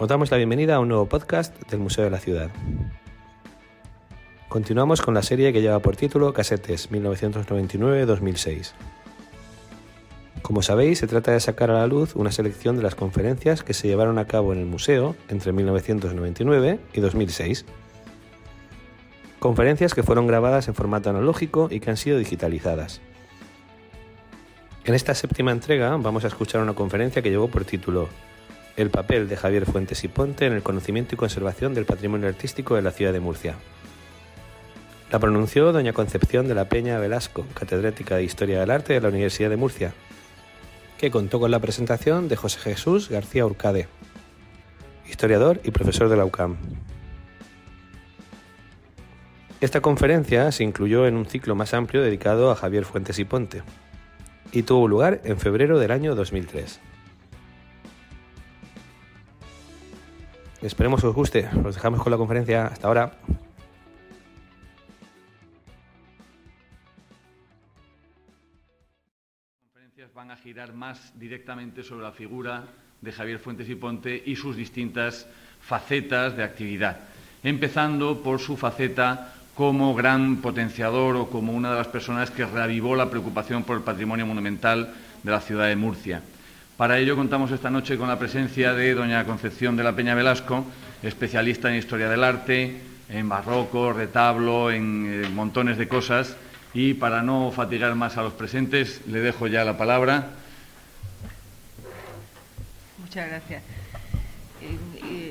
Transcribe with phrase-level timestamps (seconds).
[0.00, 2.48] Os damos la bienvenida a un nuevo podcast del Museo de la Ciudad.
[4.48, 8.72] Continuamos con la serie que lleva por título Casetes 1999-2006.
[10.40, 13.74] Como sabéis, se trata de sacar a la luz una selección de las conferencias que
[13.74, 17.66] se llevaron a cabo en el museo entre 1999 y 2006.
[19.38, 23.02] Conferencias que fueron grabadas en formato analógico y que han sido digitalizadas.
[24.86, 28.08] En esta séptima entrega vamos a escuchar una conferencia que llevó por título
[28.80, 32.76] El papel de Javier Fuentes y Ponte en el conocimiento y conservación del patrimonio artístico
[32.76, 33.56] de la ciudad de Murcia.
[35.12, 39.10] La pronunció doña Concepción de la Peña Velasco, catedrática de Historia del Arte de la
[39.10, 39.92] Universidad de Murcia,
[40.96, 43.86] que contó con la presentación de José Jesús García Urcade,
[45.06, 46.56] historiador y profesor de la UCAM.
[49.60, 53.62] Esta conferencia se incluyó en un ciclo más amplio dedicado a Javier Fuentes y Ponte
[54.52, 56.80] y tuvo lugar en febrero del año 2003.
[60.62, 61.48] Esperemos que os guste.
[61.64, 62.66] Os dejamos con la conferencia.
[62.66, 63.12] Hasta ahora.
[69.62, 72.64] conferencias van a girar más directamente sobre la figura
[73.00, 75.26] de Javier Fuentes y Ponte y sus distintas
[75.62, 76.98] facetas de actividad,
[77.42, 82.96] empezando por su faceta como gran potenciador o como una de las personas que reavivó
[82.96, 86.22] la preocupación por el patrimonio monumental de la ciudad de Murcia.
[86.80, 90.64] Para ello contamos esta noche con la presencia de doña Concepción de la Peña Velasco,
[91.02, 96.36] especialista en historia del arte, en barroco, retablo, en eh, montones de cosas.
[96.72, 100.28] Y para no fatigar más a los presentes, le dejo ya la palabra.
[102.96, 103.62] Muchas gracias.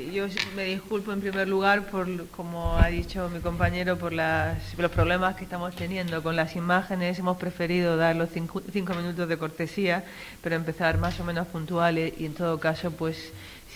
[0.09, 4.91] Eh, yo me disculpo en primer lugar por, como ha dicho mi compañero, por los
[4.91, 7.19] problemas que estamos teniendo con las imágenes.
[7.19, 10.03] Hemos preferido dar los cinco, cinco, minutos de cortesía,
[10.41, 13.31] pero empezar más o menos puntuales y en todo caso, pues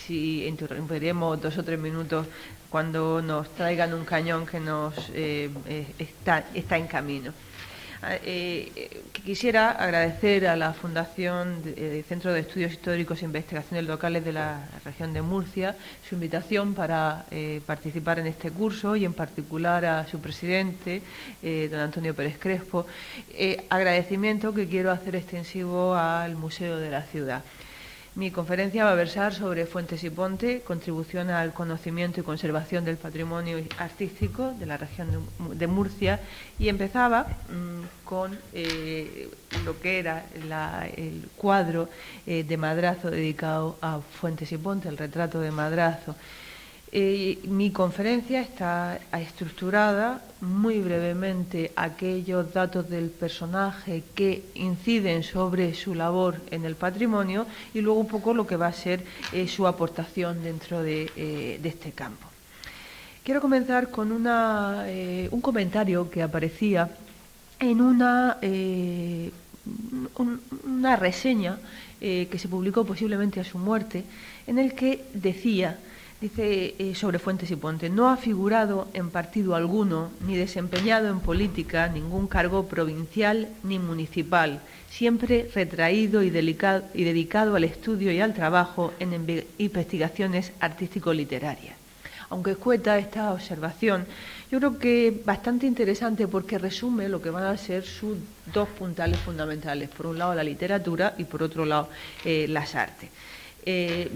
[0.06, 2.28] si interrumpiremos dos o tres minutos
[2.70, 5.50] cuando nos traigan un cañón que nos eh,
[6.00, 7.32] está, está en camino.
[8.06, 14.26] Eh, quisiera agradecer a la Fundación de, eh, Centro de Estudios Históricos e Investigaciones Locales
[14.26, 15.76] de la región de Murcia
[16.08, 21.02] su invitación para eh, participar en este curso y en particular a su presidente,
[21.42, 22.86] eh, don Antonio Pérez Crespo.
[23.32, 27.44] Eh, agradecimiento que quiero hacer extensivo al Museo de la Ciudad.
[28.16, 32.98] Mi conferencia va a versar sobre Fuentes y Ponte, contribución al conocimiento y conservación del
[32.98, 36.20] patrimonio artístico de la región de, Murcia,
[36.60, 39.30] y empezaba mmm, con eh,
[39.66, 40.26] lo que era
[40.96, 41.90] el cuadro
[42.28, 46.16] eh, de Madrazo dedicado a Fuentes y Ponte, el retrato de Madrazo.
[46.94, 56.40] Mi conferencia está estructurada muy brevemente aquellos datos del personaje que inciden sobre su labor
[56.52, 60.44] en el patrimonio y luego un poco lo que va a ser eh, su aportación
[60.44, 62.28] dentro de, eh, de, este campo.
[63.24, 66.92] Quiero comenzar con una, eh, un comentario que aparecía
[67.60, 68.38] en una,
[70.16, 71.58] un, una reseña
[72.00, 74.04] que se publicó posiblemente a su muerte,
[74.46, 75.80] en el que decía
[76.24, 81.20] Dice eh, sobre Fuentes y Ponte, no ha figurado en partido alguno ni desempeñado en
[81.20, 88.22] política ningún cargo provincial ni municipal, siempre retraído y, delicado, y dedicado al estudio y
[88.22, 91.76] al trabajo en investigaciones artístico-literarias.
[92.30, 94.06] Aunque escueta esta observación,
[94.50, 98.18] yo creo que bastante interesante porque resume lo que van a ser sus
[98.54, 99.90] dos puntales fundamentales.
[99.90, 101.90] Por un lado la literatura y por otro lado
[102.24, 103.10] eh, las artes.
[103.66, 104.12] Eh,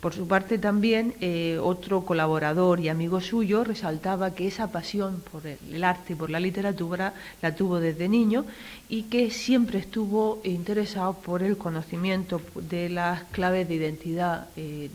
[0.00, 5.46] por su parte también eh, otro colaborador y amigo suyo resaltaba que esa pasión por
[5.46, 8.44] el arte y por la literatura la tuvo desde niño
[8.90, 14.90] y que siempre estuvo interesado por el conocimiento de las claves de identidad eh,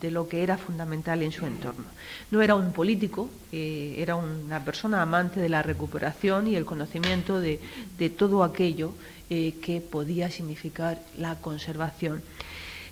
[0.00, 1.84] de lo que era fundamental en su entorno.
[2.30, 7.58] No era un político, era una persona amante de la recuperación y el conocimiento de,
[8.16, 8.92] todo aquello
[9.28, 12.22] que podía significar la conservación.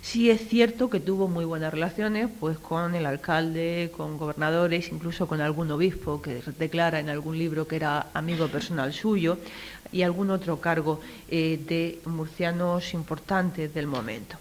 [0.01, 5.27] Sí es cierto que tuvo muy buenas relaciones pues con el alcalde, con gobernadores, incluso
[5.27, 9.37] con algún obispo que declara en algún libro que era amigo personal suyo
[9.91, 14.37] y algún otro cargo eh, de murcianos importantes del momento.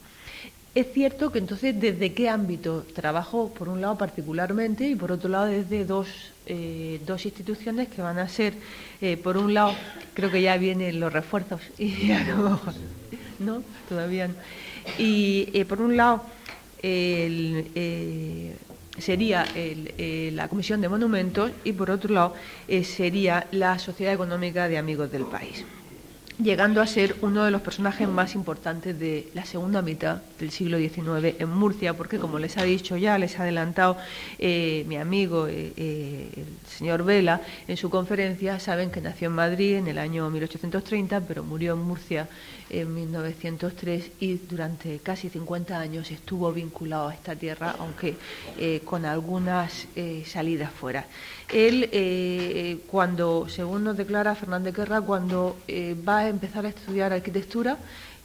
[0.74, 5.28] Es cierto que entonces desde qué ámbito trabajó, por un lado particularmente y por otro
[5.28, 6.08] lado desde dos,
[6.46, 8.54] eh, dos instituciones que van a ser,
[9.00, 9.74] eh, por un lado,
[10.14, 12.74] creo que ya vienen los refuerzos y a lo mejor,
[13.40, 14.34] no, todavía no.
[14.98, 16.22] Y eh, por un lado
[16.82, 18.56] el, eh,
[18.98, 22.34] sería el, eh, la Comisión de Monumentos y por otro lado
[22.82, 25.64] sería la Sociedad Económica de Amigos del País.
[26.42, 30.78] llegando a ser uno de los personajes más importantes de la segunda mitad del siglo
[30.78, 33.96] XIX en Murcia, porque como les ha dicho ya, les ha adelantado
[34.38, 39.34] eh, mi amigo, eh, eh, el señor Vela, en su conferencia, saben que nació en
[39.34, 42.28] Madrid en el año 1830, pero murió en Murcia
[42.70, 48.16] en 1903 y durante casi 50 años estuvo vinculado a esta tierra, aunque
[48.84, 49.86] con algunas
[50.26, 51.06] salidas fuera.
[51.52, 55.56] Él, cuando, según nos declara Fernández Guerra, cuando
[56.06, 57.78] va a empezar a estudiar arquitectura,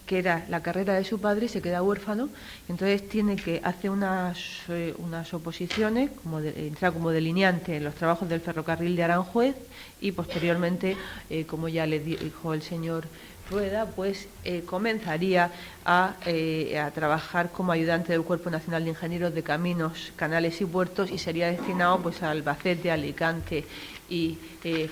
[0.05, 2.29] que era la carrera de su padre, se queda huérfano,
[2.67, 4.37] entonces tiene que hacer unas,
[4.69, 9.55] eh, unas oposiciones, como entrar como delineante en los trabajos del ferrocarril de Aranjuez
[10.01, 10.97] y posteriormente,
[11.29, 13.05] eh, como ya le dijo el señor
[13.53, 15.51] Rueda, pues eh, comenzaría
[15.85, 21.11] a, a, trabajar como ayudante del Cuerpo Nacional de Ingenieros de Caminos, Canales y Puertos
[21.11, 23.65] y sería destinado pues a Albacete, Alicante
[24.09, 24.89] eh,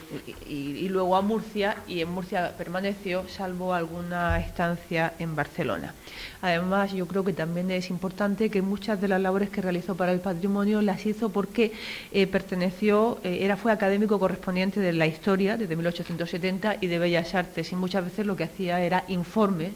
[0.47, 5.93] y, y, luego a Murcia y en Murcia permaneció salvo alguna estancia en Barcelona.
[6.41, 10.11] Además, yo creo que también es importante que muchas de las labores que realizó para
[10.11, 11.71] el patrimonio las hizo porque
[12.11, 17.35] eh, perteneció, eh, era, fue académico correspondiente de la historia desde 1870 y de Bellas
[17.35, 19.71] Artes y muchas veces lo que hacía era informe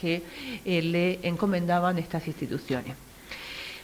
[0.00, 0.22] que
[0.64, 2.94] le encomendaban estas instituciones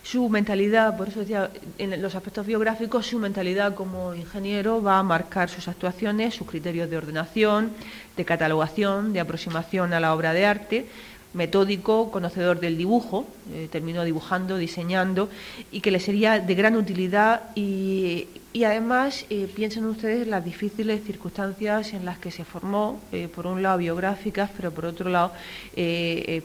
[0.05, 5.03] su mentalidad, por eso decía, en los aspectos biográficos, su mentalidad como ingeniero va a
[5.03, 7.73] marcar sus actuaciones, sus criterios de ordenación,
[8.15, 10.87] de catalogación, de aproximación a la obra de arte,
[11.35, 15.29] metódico, conocedor del dibujo, eh, terminó dibujando, diseñando,
[15.71, 18.29] y que le sería de gran utilidad y,
[18.65, 23.63] además eh, piensen ustedes las difíciles circunstancias en las que se formó, eh, por un
[23.63, 25.33] lado biográficas, pero por otro lado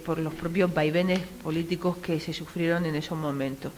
[0.05, 3.71] por los propios vaivenes políticos que se sufrieron en esos momentos.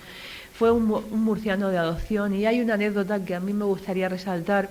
[0.57, 4.69] Fue un, murciano de adopción y hay una anécdota que a mí me gustaría resaltar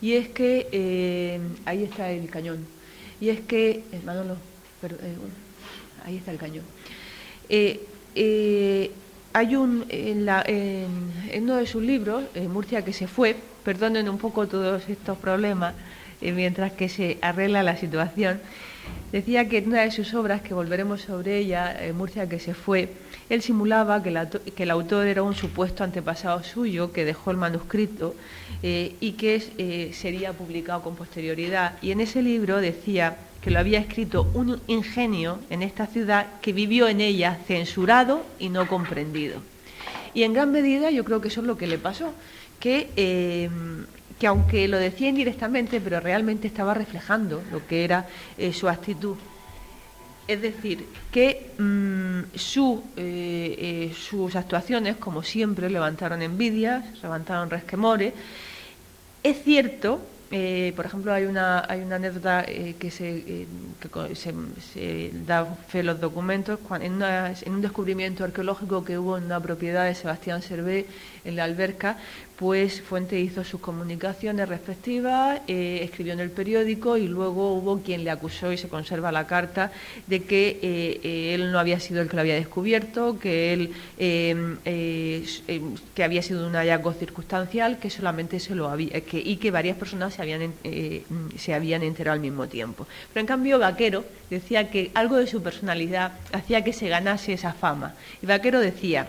[0.00, 2.64] y es que ahí está el cañón
[3.20, 4.36] y es que Manolo,
[4.80, 4.96] pero,
[6.04, 6.64] ahí está el cañón.
[7.48, 7.80] Eh,
[8.14, 8.92] eh,
[9.32, 14.88] hay un, en, uno de sus libros, Murcia que se fue, perdonen un poco todos
[14.88, 15.74] estos problemas,
[16.20, 18.40] eh, mientras que se arregla la situación,
[19.12, 22.88] decía que en una de sus obras, que volveremos sobre ella, Murcia que se fue,
[23.28, 24.10] él simulaba que,
[24.62, 28.16] el autor era un supuesto antepasado suyo que dejó el manuscrito
[28.62, 31.74] y que sería publicado con posterioridad.
[31.82, 36.52] Y en ese libro decía que lo había escrito un ingenio en esta ciudad que
[36.52, 39.40] vivió en ella censurado y no comprendido.
[40.12, 42.12] Y en gran medida yo creo que eso es lo que le pasó,
[42.58, 43.48] que, eh,
[44.18, 48.06] que aunque lo decía indirectamente, pero realmente estaba reflejando lo que era
[48.36, 49.16] eh, su actitud.
[50.28, 52.20] Es decir, que mm,
[52.96, 58.12] eh, sus actuaciones, como siempre, levantaron envidias, levantaron resquemores.
[59.22, 60.00] Es cierto
[60.32, 63.46] eh, por ejemplo, hay una, hay una anécdota eh, que, se, eh,
[64.14, 69.86] se, da fe los documentos en, en, un descubrimiento arqueológico que hubo en una propiedad
[69.86, 70.86] de Sebastián Servé
[71.24, 71.98] en la alberca,
[72.40, 78.02] pues Fuente hizo sus comunicaciones respectivas, eh, escribió en el periódico y luego hubo quien
[78.02, 79.70] le acusó y se conserva la carta
[80.06, 83.74] de que eh, eh, él no había sido el que lo había descubierto, que él
[85.94, 89.76] que había sido un hallazgo circunstancial, que solamente se lo había que, y que varias
[89.76, 90.54] personas se habían
[91.36, 92.86] se habían enterado al mismo tiempo.
[93.12, 97.52] Pero en cambio Vaquero decía que algo de su personalidad hacía que se ganase esa
[97.52, 97.96] fama.
[98.22, 99.08] Y Vaquero decía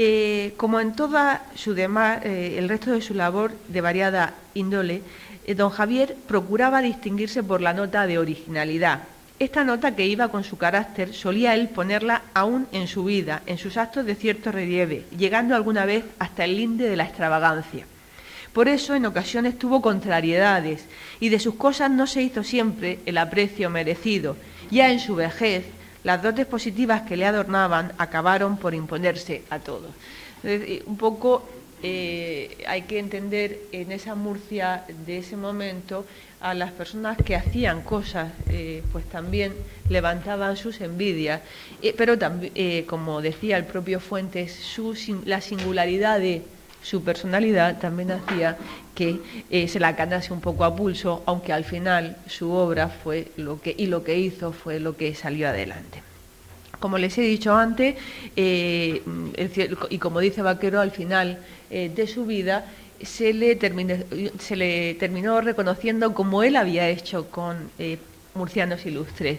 [0.00, 5.02] eh, como en toda su demás, eh, el resto de su labor de variada índole,
[5.44, 9.00] eh, don Javier procuraba distinguirse por la nota de originalidad.
[9.40, 13.58] Esta nota que iba con su carácter solía él ponerla aún en su vida, en
[13.58, 17.84] sus actos de cierto relieve, llegando alguna vez hasta el linde de la extravagancia.
[18.52, 20.84] Por eso en ocasiones tuvo contrariedades
[21.18, 24.36] y de sus cosas no se hizo siempre el aprecio merecido.
[24.70, 25.64] Ya en su vejez,
[26.04, 29.90] las dotes positivas que le adornaban acabaron por imponerse a todos.
[30.86, 31.44] un poco
[31.82, 36.04] eh, hay que entender en esa Murcia de ese momento
[36.40, 39.52] a las personas que hacían cosas, eh, pues también
[39.88, 41.40] levantaban sus envidias,
[41.82, 46.42] eh, pero también, como decía el propio Fuentes, su, la singularidad de
[46.82, 48.56] su personalidad también hacía
[48.94, 49.20] que
[49.50, 53.60] eh, se la ganase un poco a pulso, aunque al final su obra fue lo
[53.60, 56.02] que, y lo que hizo fue lo que salió adelante.
[56.80, 57.96] Como les he dicho antes,
[58.36, 59.02] eh,
[59.90, 61.38] y como dice Vaquero, al final
[61.70, 62.66] eh, de su vida
[63.02, 63.58] se le,
[64.38, 67.70] se le terminó reconociendo como él había hecho con
[68.34, 69.38] murcianos ilustres.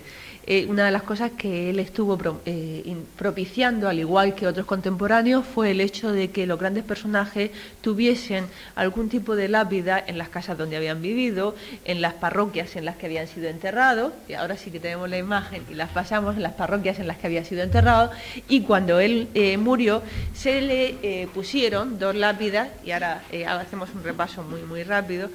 [0.52, 5.46] Eh, una de las cosas que él estuvo eh, propiciando, al igual que otros contemporáneos,
[5.46, 7.52] fue el hecho de que los grandes personajes
[7.82, 11.54] tuviesen algún tipo de lápida en las casas donde habían vivido,
[11.86, 15.20] en las parroquias en las que habían sido enterrados, y ahora sí que tenemos la
[15.20, 18.10] imagen y las pasamos en las parroquias en las que había sido enterrado,
[18.48, 20.02] y cuando él eh, murió
[20.34, 23.22] se le pusieron dos lápidas, y ahora
[23.60, 25.30] hacemos un repaso muy, muy rápido,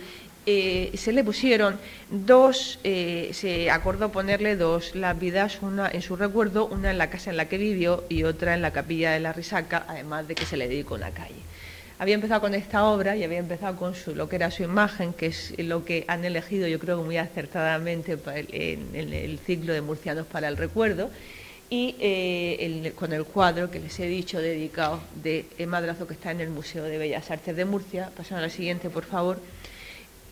[0.47, 1.79] eh, se le pusieron
[2.11, 7.31] dos, eh, se acordó ponerle dos lápidas, una en su recuerdo, una en la casa
[7.31, 10.45] en la que vivió y otra en la capilla de la Risaca, además de que
[10.45, 11.41] se le dedicó una calle.
[11.99, 15.15] Había empezado con esta obra y había empezado con su, lo que era su imagen,
[15.15, 20.27] que es lo que han elegido yo creo muy acertadamente en, el ciclo de Murcianos
[20.27, 21.09] para el Recuerdo,
[21.71, 26.41] y eh, con el cuadro que les he dicho dedicado de Madrazo que está en
[26.41, 28.11] el Museo de Bellas Artes de Murcia.
[28.15, 29.39] Pasan a la siguiente, por favor.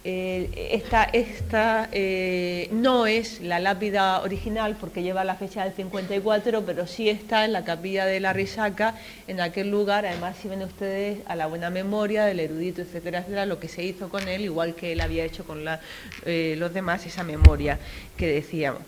[0.04, 0.82] Eh,
[1.12, 7.09] esta, eh, no es la lápida original porque lleva la fecha del 54, pero sí
[7.09, 8.97] está en la capilla de la Risaca,
[9.28, 10.04] en aquel lugar.
[10.04, 13.85] Además, si ven ustedes a la buena memoria del erudito, etcétera, etcétera, lo que se
[13.85, 15.64] hizo con él, igual que él había hecho con
[16.26, 17.78] eh, los demás, esa memoria
[18.16, 18.82] que decíamos.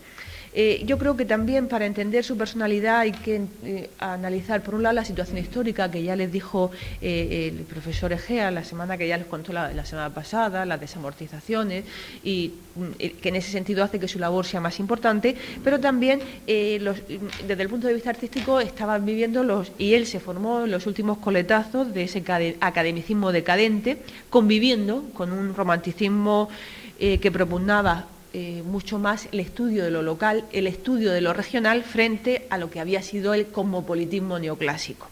[0.57, 4.83] Eh, yo creo que también para entender su personalidad hay que eh, analizar, por un
[4.83, 6.71] lado, la situación histórica que ya les dijo
[7.01, 11.83] eh, el profesor Egea la semana que ya les contó la, semana pasada, las desamortizaciones,
[12.23, 16.21] y mm, que en ese sentido hace que su labor sea más importante, pero también
[16.47, 20.87] desde el punto de vista artístico estaban viviendo los, y él se formó en los
[20.87, 22.23] últimos coletazos de ese
[22.61, 23.97] academicismo decadente,
[24.29, 26.47] conviviendo con un romanticismo
[26.97, 28.07] que propugnaba
[28.37, 32.57] eh, mucho más el estudio de lo local, el estudio de lo regional frente a
[32.57, 35.07] lo que había sido el cosmopolitismo neoclásico.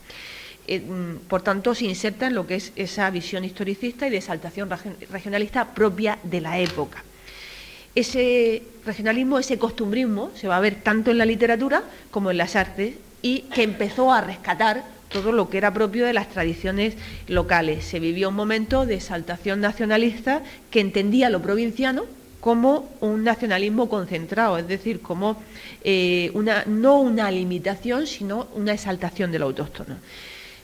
[0.67, 4.17] Eh, mm, por tanto, se inserta en lo que es esa visión historicista y de
[4.17, 4.69] exaltación
[5.09, 7.01] regionalista propia de la época.
[7.95, 12.57] Ese regionalismo, ese costumbrismo, se va a ver tanto en la literatura como en las
[12.57, 16.95] artes y que empezó a rescatar todo lo que era propio de las tradiciones
[17.29, 17.85] locales.
[17.85, 22.03] Se vivió un momento de exaltación nacionalista que entendía lo provinciano
[22.43, 25.41] como un nacionalismo concentrado, es decir, como
[25.81, 29.95] eh, una, no una limitación, sino una exaltación del autóctono.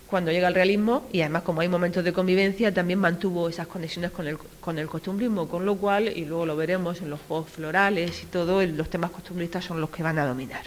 [0.05, 4.12] Cuando llega el realismo, y además como hay momentos de convivencia, también mantuvo esas conexiones
[4.12, 7.50] con el, con el costumbrismo, con lo cual, y luego lo veremos en los juegos
[7.50, 10.63] florales y todo, los temas costumbristas son los que van a dominar.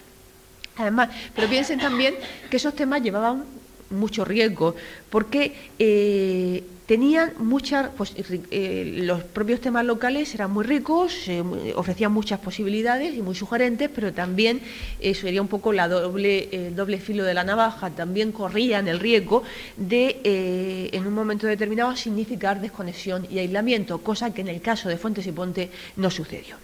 [0.78, 2.14] Además, pero piensen también
[2.48, 3.44] que esos temas llevaban
[3.90, 4.74] mucho riesgo,
[5.10, 11.26] porque eh, tenían muchas, pues, eh, los propios temas locales eran muy ricos,
[11.74, 14.60] ofrecían muchas posibilidades y muy sugerentes, pero también
[15.00, 19.00] eso sería un poco la doble, el doble filo de la navaja, también corrían el
[19.00, 19.42] riesgo
[19.78, 24.90] de, eh, en un momento determinado, significar desconexión y aislamiento, cosa que en el caso
[24.90, 26.56] de Fuentes y Ponte no sucedió.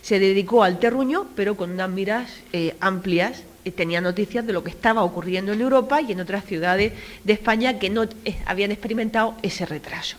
[0.00, 2.30] Se dedicó al terruño, pero con unas miras
[2.78, 6.92] amplias tenía noticias de lo que estaba ocurriendo en Europa y en otras ciudades
[7.22, 10.16] de España que no eh, habían experimentado ese retraso.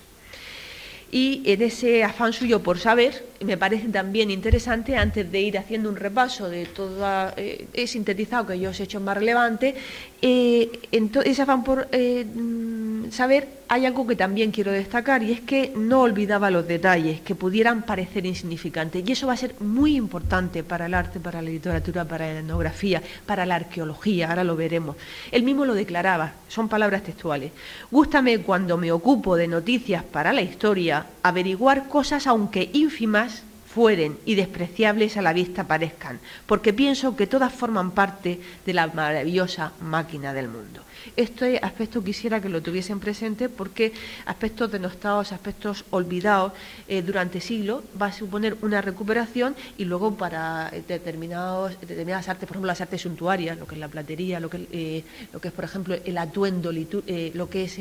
[1.12, 5.88] Y en ese afán suyo por saber, me parece también interesante, antes de ir haciendo
[5.88, 7.06] un repaso de todo
[7.38, 9.76] eh, he sintetizado que yo os he hecho más relevante,
[10.26, 15.34] eh, en ese afán por eh, mm, saber, hay algo que también quiero destacar y
[15.34, 19.04] es que no olvidaba los detalles que pudieran parecer insignificantes.
[19.06, 22.40] Y eso va a ser muy importante para el arte, para la literatura, para la
[22.40, 24.96] etnografía, para la arqueología, ahora lo veremos.
[25.30, 27.52] Él mismo lo declaraba, son palabras textuales.
[27.92, 34.36] Gústame cuando me ocupo de noticias para la historia, averiguar cosas aunque ínfimas fueren y
[34.36, 40.34] despreciables a la vista parezcan, porque pienso que todas forman parte de la maravillosa máquina
[40.34, 40.84] del mundo.
[41.16, 43.94] Este aspecto quisiera que lo tuviesen presente porque
[44.26, 46.54] aspectos denostados, aspectos olvidados
[46.88, 52.56] eh, durante siglos va a suponer una recuperación y luego para determinados, determinadas artes, por
[52.56, 55.54] ejemplo las artes suntuarias, lo que es la platería, lo que, eh, lo que es
[55.54, 57.80] por ejemplo el atuendo, eh, lo que es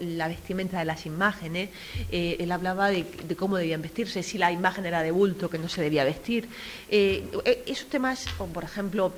[0.00, 1.70] la vestimenta de las imágenes,
[2.10, 3.04] él hablaba de,
[3.36, 6.48] cómo debían vestirse, si la imagen era de bulto, que no se debía vestir.
[6.90, 9.12] esos temas, por ejemplo,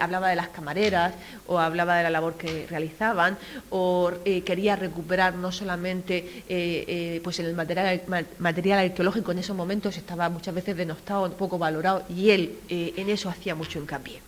[0.00, 1.14] hablaba de las camareras
[1.46, 3.36] o hablaba de la labor que realizaban
[3.70, 8.02] o eh, quería recuperar no solamente eh, eh, pues el material,
[8.38, 13.28] material arqueológico en esos momentos estaba muchas veces denostado, poco valorado y él en eso
[13.28, 14.20] hacía mucho hincapié.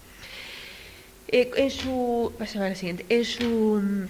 [1.28, 2.32] en su,
[2.74, 4.08] siguiente, en su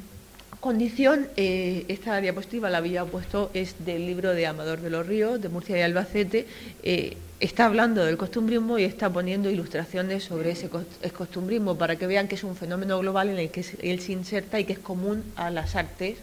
[0.66, 5.48] condición, esta diapositiva la había puesto, es del libro de Amador de los Ríos, de
[5.48, 6.44] Murcia y Albacete,
[7.38, 12.34] está hablando del costumbrismo y está poniendo ilustraciones sobre ese costumbrismo para que vean que
[12.34, 15.50] es un fenómeno global en el que él se inserta y que es común a
[15.50, 16.18] las artes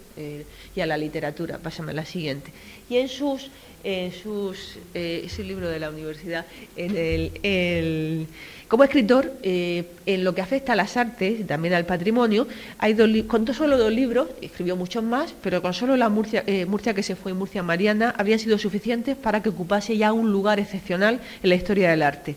[0.75, 1.57] y a la literatura.
[1.57, 2.51] Pásame a la siguiente.
[2.89, 3.49] Y en sus
[3.83, 8.27] en sus, eh, ese libro de la universidad, en el,
[8.67, 12.93] como escritor, eh, en lo que afecta a las artes y también al patrimonio, hay
[12.93, 16.93] dos, contó solo dos libros, escribió muchos más, pero con solo la Murcia, eh, Murcia
[16.93, 20.59] que se fue y Murcia Mariana habrían sido suficientes para que ocupase ya un lugar
[20.59, 22.35] excepcional en la historia del arte.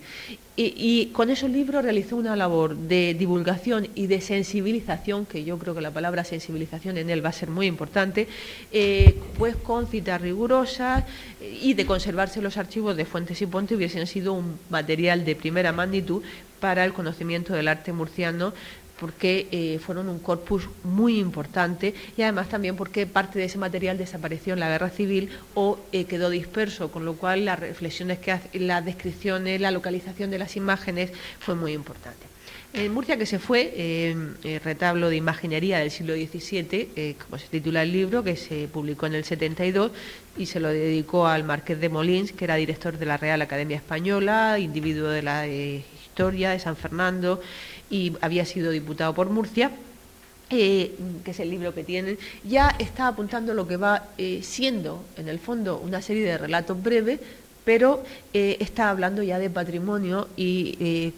[0.58, 5.74] Y, con esos libros realizó una labor de divulgación y de sensibilización, que yo creo
[5.74, 8.26] que la palabra sensibilización en él va a ser muy importante,
[8.72, 11.04] eh, pues con citas rigurosas
[11.40, 15.72] y de conservarse los archivos de Fuentes y Ponte hubiesen sido un material de primera
[15.72, 16.22] magnitud
[16.58, 18.54] para el conocimiento del arte murciano
[18.98, 23.98] porque eh, fueron un corpus muy importante y además también porque parte de ese material
[23.98, 28.32] desapareció en la guerra civil o eh, quedó disperso, con lo cual las reflexiones que
[28.32, 32.26] hace, las descripciones, la localización de las imágenes fue muy importante.
[32.72, 33.72] En Murcia que se fue,
[34.10, 38.68] el retablo de imaginería del siglo XVII, eh, como se titula el libro, que se
[38.68, 39.92] publicó en el 72
[40.36, 43.78] y se lo dedicó al marqués de Molins, que era director de la Real Academia
[43.78, 45.46] Española, individuo de la
[46.16, 47.42] historia de San Fernando
[47.90, 49.70] y había sido diputado por Murcia.
[50.48, 50.94] Eh,
[51.24, 55.28] que es el libro que tienen, ya está apuntando lo que va eh, siendo, en
[55.28, 57.18] el fondo, una serie de relatos breves
[57.66, 61.12] pero eh, está hablando ya de patrimonio y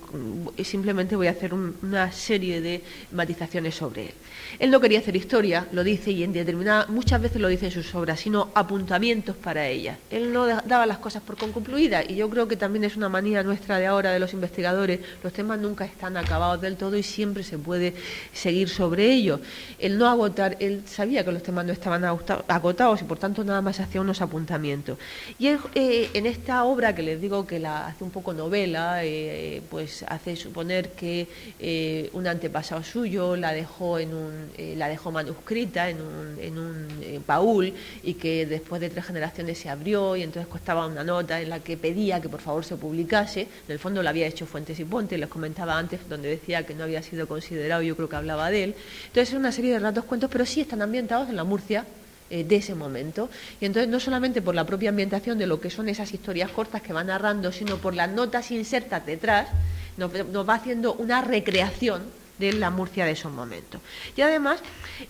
[0.65, 4.15] simplemente voy a hacer una serie de matizaciones sobre él.
[4.59, 7.73] Él no quería hacer historia, lo dice y en determinada, muchas veces lo dice en
[7.73, 9.99] sus obras, sino apuntamientos para ellas.
[10.11, 13.43] Él no daba las cosas por concluidas y yo creo que también es una manía
[13.43, 15.01] nuestra de ahora de los investigadores.
[15.23, 17.95] Los temas nunca están acabados del todo y siempre se puede
[18.33, 19.41] seguir sobre ellos.
[19.79, 23.61] Él no agotar, él sabía que los temas no estaban agotados y por tanto nada
[23.61, 24.99] más hacía unos apuntamientos.
[25.39, 29.61] Y eh, en esta obra que les digo que la hace un poco novela, eh,
[29.71, 31.27] pues hace suponer que
[31.59, 36.59] eh, un antepasado suyo la dejó en un eh, la dejó manuscrita en un, en
[36.59, 41.05] un eh, baúl y que después de tres generaciones se abrió y entonces costaba una
[41.05, 43.43] nota en la que pedía que por favor se publicase.
[43.43, 46.75] En el fondo lo había hecho Fuentes y Ponte, les comentaba antes, donde decía que
[46.75, 48.75] no había sido considerado, yo creo que hablaba de él.
[49.07, 51.85] Entonces es una serie de relatos cuentos, pero sí están ambientados en la Murcia
[52.31, 53.31] eh, de ese momento.
[53.61, 56.83] Y entonces no solamente por la propia ambientación de lo que son esas historias cortas
[56.83, 59.49] que va narrando, sino por las notas insertas detrás,
[59.97, 62.03] nos va haciendo una recreación
[62.39, 63.81] de la Murcia de esos momentos.
[64.17, 64.61] Y además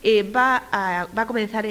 [0.03, 1.67] eh, va, a, va a comenzar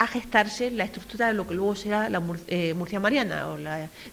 [0.00, 3.58] a gestarse la estructura de lo que luego será la eh, Murcia Mariana o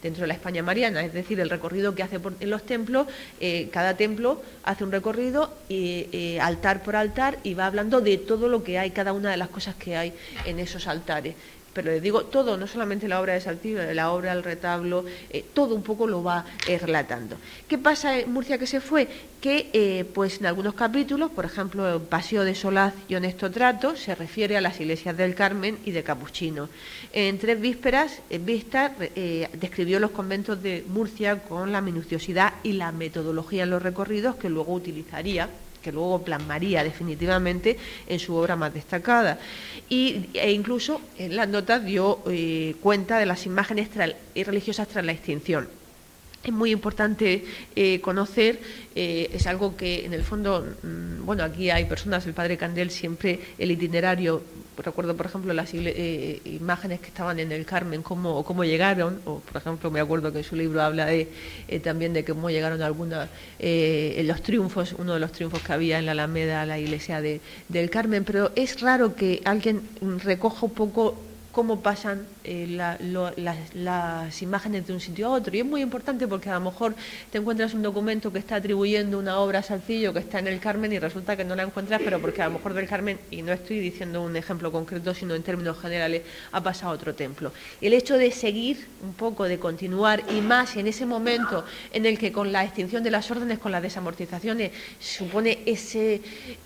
[0.04, 3.08] dentro de la España Mariana, es decir, el recorrido que hace en los templos,
[3.40, 5.54] eh, cada templo hace un recorrido
[6.42, 9.48] altar por altar y va hablando de todo lo que hay, cada una de las
[9.48, 10.14] cosas que hay
[10.46, 11.36] en esos altares
[11.78, 15.46] pero les digo todo, no solamente la obra de Saltillo, la obra del retablo, eh,
[15.54, 17.38] todo un poco lo va eh, relatando.
[17.68, 19.08] ¿Qué pasa en Murcia que se fue?
[19.40, 24.16] Que eh, pues en algunos capítulos, por ejemplo, Paseo de Solaz y Honesto Trato, se
[24.16, 26.68] refiere a las iglesias del Carmen y de Capuchino.
[27.14, 28.96] En tres vísperas, Vista
[29.54, 34.50] describió los conventos de Murcia con la minuciosidad y la metodología en los recorridos que
[34.50, 35.48] luego utilizaría
[35.88, 39.40] que luego plasmaría definitivamente en su obra más destacada.
[39.88, 43.88] Y, e incluso en las notas dio eh, cuenta de las imágenes
[44.36, 45.70] religiosas tras la extinción
[46.44, 47.44] es muy importante
[47.76, 48.60] eh, conocer,
[48.96, 52.90] eh, es algo que en el fondo, mm, bueno, aquí hay personas, el padre Candel
[52.90, 54.42] siempre el itinerario,
[54.78, 59.40] recuerdo por ejemplo las eh, imágenes que estaban en el Carmen, cómo, cómo llegaron, o
[59.40, 61.30] por ejemplo me acuerdo que su libro habla de,
[61.84, 66.06] también de cómo llegaron algunas, en los triunfos, uno de los triunfos que había en
[66.06, 69.82] la Alameda, la iglesia de, del Carmen, pero es raro que alguien
[70.24, 71.27] recoja un poco
[71.58, 75.56] cómo pasan eh, las, imágenes de un sitio a otro.
[75.56, 76.94] Y es muy importante porque a lo mejor
[77.32, 80.60] te encuentras un documento que está atribuyendo una obra a Salcillo que está en el
[80.60, 83.42] Carmen y resulta que no la encuentras, pero porque a lo mejor del Carmen, y
[83.42, 87.52] no estoy diciendo un ejemplo concreto, sino en términos generales, ha pasado a otro templo.
[87.82, 92.20] El hecho de seguir un poco, de continuar, y más en ese momento en el
[92.20, 96.22] que con la extinción de las órdenes, con las desamortizaciones, supone ese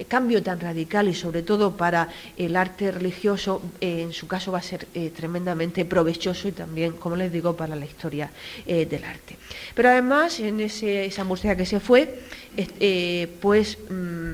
[0.09, 4.57] cambio tan radical y sobre todo para el arte religioso, eh, en su caso va
[4.57, 8.29] a ser eh, tremendamente provechoso y también, como les digo, para la historia
[8.65, 9.37] eh, del arte.
[9.73, 12.19] Pero además, en esa Murcia que se fue,
[12.57, 14.31] eh, pues mm,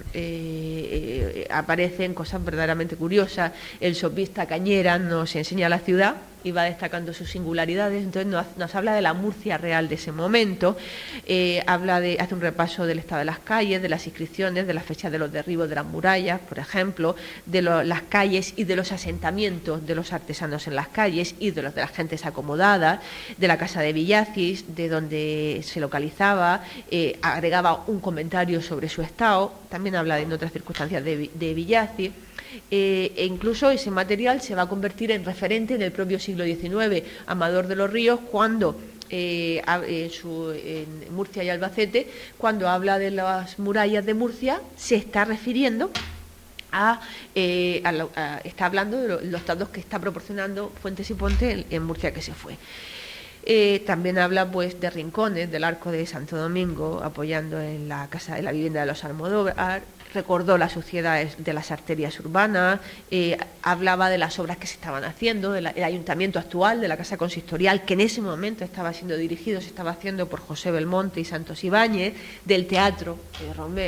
[1.49, 3.51] aparecen cosas verdaderamente curiosas.
[3.79, 6.15] El sopista Cañera nos enseña la ciudad
[6.47, 8.03] y va destacando sus singularidades.
[8.03, 10.77] Entonces nos, habla de la Murcia real de ese momento,
[11.25, 14.73] eh, habla de, hace un repaso del estado de las calles, de las inscripciones, de
[14.73, 18.75] las fechas de los derribos de las murallas, por ejemplo, de las calles y de
[18.75, 22.99] los asentamientos de los artesanos en las calles y de los de las gentes acomodadas,
[23.37, 29.01] de la casa de Villacis, de donde se localizaba, eh, agregaba un comentario sobre su
[29.01, 32.11] estado, también habla en otras circunstancias de, de Villacis.
[32.71, 36.36] Eh, e incluso ese material se va a convertir en referente en el propio siglo
[36.43, 37.03] XIX.
[37.25, 38.75] Amador de los Ríos, cuando
[39.09, 45.91] eh, en, Murcia y Albacete, cuando habla de las murallas de Murcia, se está refiriendo
[46.71, 46.99] a,
[47.33, 47.81] eh,
[48.43, 52.33] está hablando de los datos que está proporcionando Fuentes y Ponte en, Murcia que se
[52.33, 52.57] fue.
[53.85, 58.45] también habla pues de rincones del arco de Santo Domingo apoyando en la casa en
[58.45, 59.83] la vivienda de los Almodóvar
[60.17, 62.79] recordó las suciedades de las arterias urbanas,
[63.11, 67.17] eh, hablaba de las obras que se estaban haciendo, del ayuntamiento actual, de la Casa
[67.17, 71.25] Consistorial, que en ese momento estaba siendo dirigido, se estaba haciendo por José Belmonte y
[71.25, 73.19] Santos Ibáñez, del teatro,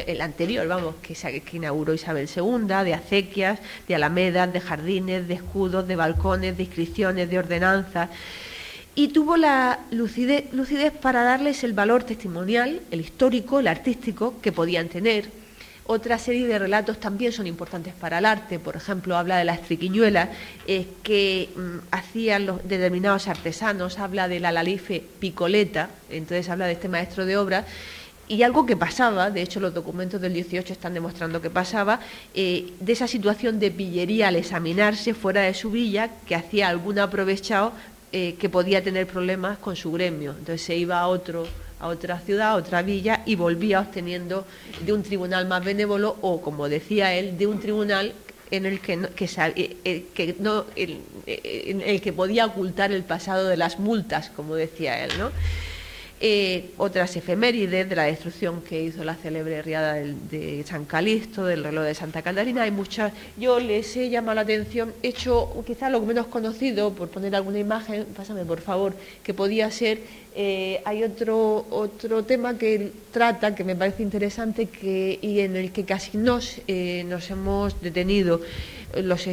[0.05, 5.33] el anterior, vamos, que, que inauguró Isabel II, de acequias, de alamedas, de jardines, de
[5.33, 8.09] escudos, de balcones, de inscripciones, de ordenanzas.
[8.93, 14.51] Y tuvo la lucidez, lucidez, para darles el valor testimonial, el histórico, el artístico que
[14.51, 15.38] podían tener,
[15.91, 18.59] otra serie de relatos también son importantes para el arte.
[18.59, 20.29] Por ejemplo, habla de las triquiñuelas
[21.01, 26.89] que mm, hacían los determinados artesanos, habla de la lalife picoleta, entonces habla de este
[26.89, 27.65] maestro de obra.
[28.27, 31.99] Y algo que pasaba, de hecho los documentos del 18 están demostrando que pasaba,
[32.35, 36.99] eh, de esa situación de pillería al examinarse fuera de su villa, que hacía algún
[36.99, 37.73] aprovechado
[38.11, 40.35] eh, que podía tener problemas con su gremio.
[40.37, 41.47] Entonces se iba a otro
[41.79, 44.45] a otra ciudad, a otra villa y volvía obteniendo
[44.85, 48.13] de un tribunal más benévolo o, como decía él, de un tribunal
[48.51, 52.91] en el que, no, que, eh, eh, que no, eh, en el que podía ocultar
[52.91, 55.31] el pasado de las multas, como decía él, ¿no?
[56.21, 61.63] Eh, otras efemérides de la destrucción que hizo la célebre riada de San Calixto, del
[61.63, 63.13] reloj de Santa Catarina, hay muchas.
[63.37, 67.59] Yo les he llamado la atención, he hecho quizá lo menos conocido, por poner alguna
[67.59, 69.99] imagen, pásame por favor, que podía ser.
[70.35, 75.71] Eh, hay otro, otro tema que trata, que me parece interesante que, y en el
[75.71, 78.41] que casi nos, eh, nos hemos detenido
[78.93, 79.25] los,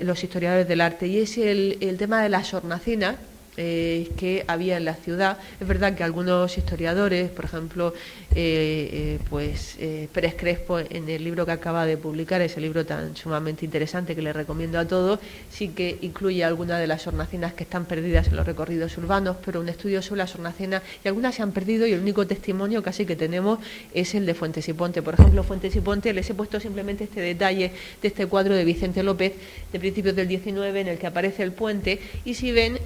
[0.00, 3.16] los historiadores del arte, y es el, el tema de las hornacinas
[3.56, 5.38] eh, que había en la ciudad.
[5.60, 7.94] Es verdad que algunos historiadores, por ejemplo,
[8.34, 9.76] eh, eh, pues
[10.12, 14.22] Pérez Crespo, en el libro que acaba de publicar, ese libro tan sumamente interesante que
[14.22, 18.34] le recomiendo a todos, sí que incluye algunas de las hornacinas que están perdidas en
[18.34, 21.92] los recorridos urbanos, pero un estudio sobre las hornacinas, y algunas se han perdido, y
[21.92, 23.60] el único testimonio casi que tenemos
[23.92, 25.00] es el de Fuentes y Ponte.
[25.00, 27.70] Por ejemplo, Fuentes y Ponte, les he puesto simplemente este detalle
[28.02, 29.32] de este cuadro de Vicente López
[29.72, 32.78] de principios del 19 en el que aparece el puente, y si ven,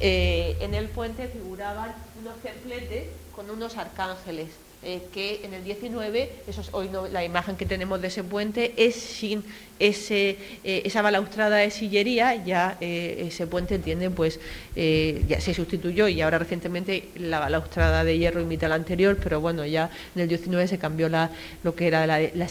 [0.61, 4.51] en el puente figuraban unos templetes con unos arcángeles.
[4.81, 8.75] Eh, que en el 19, eso hoy no, la imagen que tenemos de ese puente
[8.77, 9.43] es sin
[9.79, 14.41] ese, eh, esa balaustrada de sillería, ya eh, ese puente tiene, pues,
[14.77, 19.41] eh, ya se sustituyó y ahora recientemente la balaustrada de hierro imita la anterior, pero
[19.41, 21.31] bueno, ya en el 19 se cambió la,
[21.63, 22.49] lo que era la, la,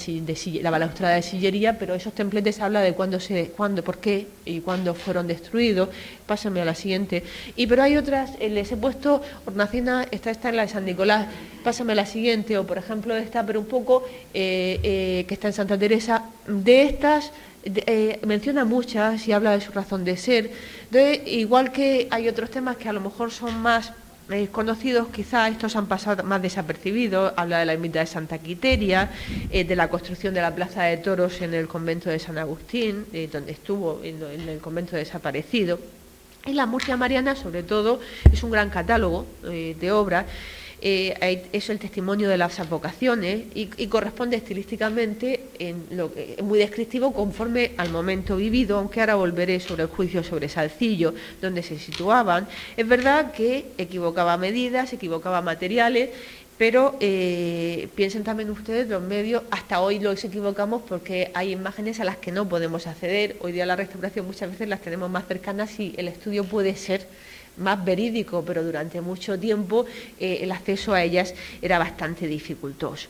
[0.61, 4.61] la balaustrada de sillería, pero esos templetes habla de cuándo, se, cuándo, por qué y
[4.61, 5.89] cuándo fueron destruidos.
[6.25, 7.23] Pásame a la siguiente.
[7.55, 11.27] Y pero hay otras, les he puesto hornacina, esta está en la de San Nicolás,
[11.63, 12.16] pásame a la siguiente,
[12.57, 14.03] o por ejemplo esta, pero un poco,
[14.33, 17.31] que está en Santa Teresa, de estas
[17.75, 20.51] eh, menciona muchas y habla de su razón de ser.
[21.25, 23.91] igual que hay otros temas que a lo mejor son más
[24.29, 27.33] eh, conocidos, quizá estos han pasado más desapercibidos.
[27.35, 29.09] Habla de la ermita de Santa Quiteria,
[29.51, 33.05] eh, de la construcción de la Plaza de Toros en el convento de San Agustín,
[33.31, 35.79] donde estuvo en, el convento desaparecido.
[36.45, 37.99] Y la Murcia Mariana, sobre todo,
[38.31, 40.25] es un gran catálogo de obras
[40.79, 47.89] eh, es el testimonio de las advocaciones y, corresponde estilísticamente que, muy descriptivo conforme al
[47.89, 52.47] momento vivido, aunque ahora volveré sobre el juicio sobre Salcillo, donde se situaban.
[52.75, 56.09] Es verdad que equivocaba medidas, equivocaba materiales,
[56.57, 62.03] pero eh, piensen también ustedes, los medios, hasta hoy los equivocamos porque hay imágenes a
[62.03, 63.35] las que no podemos acceder.
[63.41, 67.07] Hoy día la restauración muchas veces las tenemos más cercanas y el estudio puede ser
[67.57, 69.85] más verídico, pero durante mucho tiempo
[70.19, 73.07] eh, el acceso a ellas era bastante dificultoso.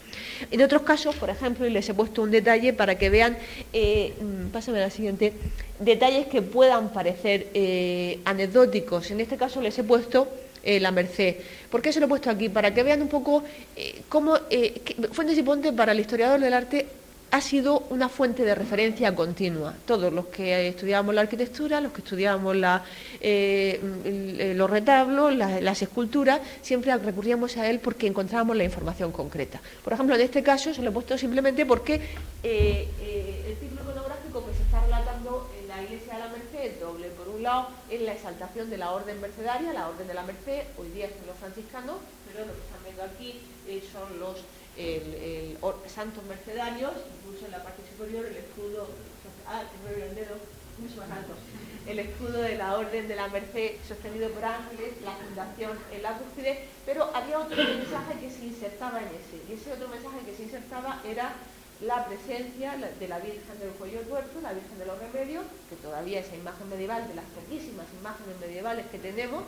[0.51, 3.37] En otros casos, por ejemplo, les he puesto un detalle para que vean,
[3.73, 5.33] eh, mm, pásame la siguiente,
[5.79, 9.11] detalles que puedan parecer eh, anecdóticos.
[9.11, 10.27] En este caso les he puesto
[10.63, 11.37] la Merced.
[11.71, 12.49] ¿Por qué se lo he puesto aquí?
[12.49, 13.41] Para que vean un poco
[14.09, 14.37] cómo
[15.13, 16.87] Fuentes y Ponte para el historiador del arte
[17.31, 19.73] ha sido una fuente de referencia continua.
[19.85, 22.55] Todos los que estudiábamos la arquitectura, los que estudiábamos
[23.19, 29.59] eh, los retablos, las esculturas, siempre recurríamos a él porque encontrábamos la información concreta.
[29.83, 31.95] Por ejemplo, en este caso se lo he puesto simplemente porque
[32.43, 36.59] eh, eh, el ciclo iconográfico que se está relatando en la iglesia de la Merced
[36.59, 37.07] es doble.
[37.09, 40.63] Por un lado, es la exaltación de la orden mercedaria, la orden de la Merced,
[40.77, 41.97] hoy día son los franciscanos,
[42.31, 43.39] pero lo que están viendo aquí
[43.91, 44.37] son los
[44.77, 48.87] el, santos mercedarios, incluso en la parte superior el escudo,
[49.47, 50.35] ah, el dedo,
[50.77, 51.33] mucho más alto,
[51.87, 56.17] el escudo de la Orden de la Merced sostenido por ángeles, la fundación en la
[56.17, 60.35] cúspide, pero había otro mensaje que se insertaba en ese, y ese otro mensaje que
[60.35, 61.33] se insertaba era
[61.81, 66.19] la presencia de la Virgen del Cuello Tuerto, la Virgen de los Remedios, que todavía
[66.19, 69.43] esa imagen medieval, de las poquísimas imágenes medievales que tenemos,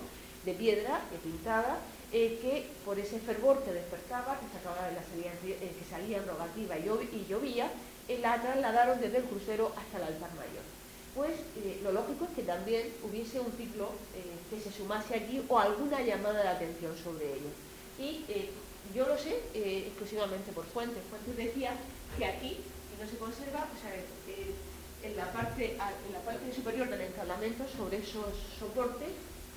[0.50, 1.78] de piedra, pintada,
[2.12, 6.78] eh, que por ese fervor que despertaba, que, sacaba la salida, eh, que salía rogativa
[6.78, 7.70] y, llovía,
[8.08, 10.66] eh, la trasladaron desde el crucero hasta el altar mayor.
[11.14, 11.34] Pues
[11.84, 13.90] lo lógico es que también hubiese un ciclo
[14.50, 17.50] que se sumase aquí o alguna llamada de atención sobre ello.
[17.98, 18.24] Y
[18.96, 21.02] yo lo sé exclusivamente por Fuentes.
[21.10, 21.74] Fuentes decía
[22.18, 22.58] que aquí
[23.02, 23.92] no se conserva, o sea,
[25.04, 29.10] en la parte, en la parte superior del entablamento, sobre esos soportes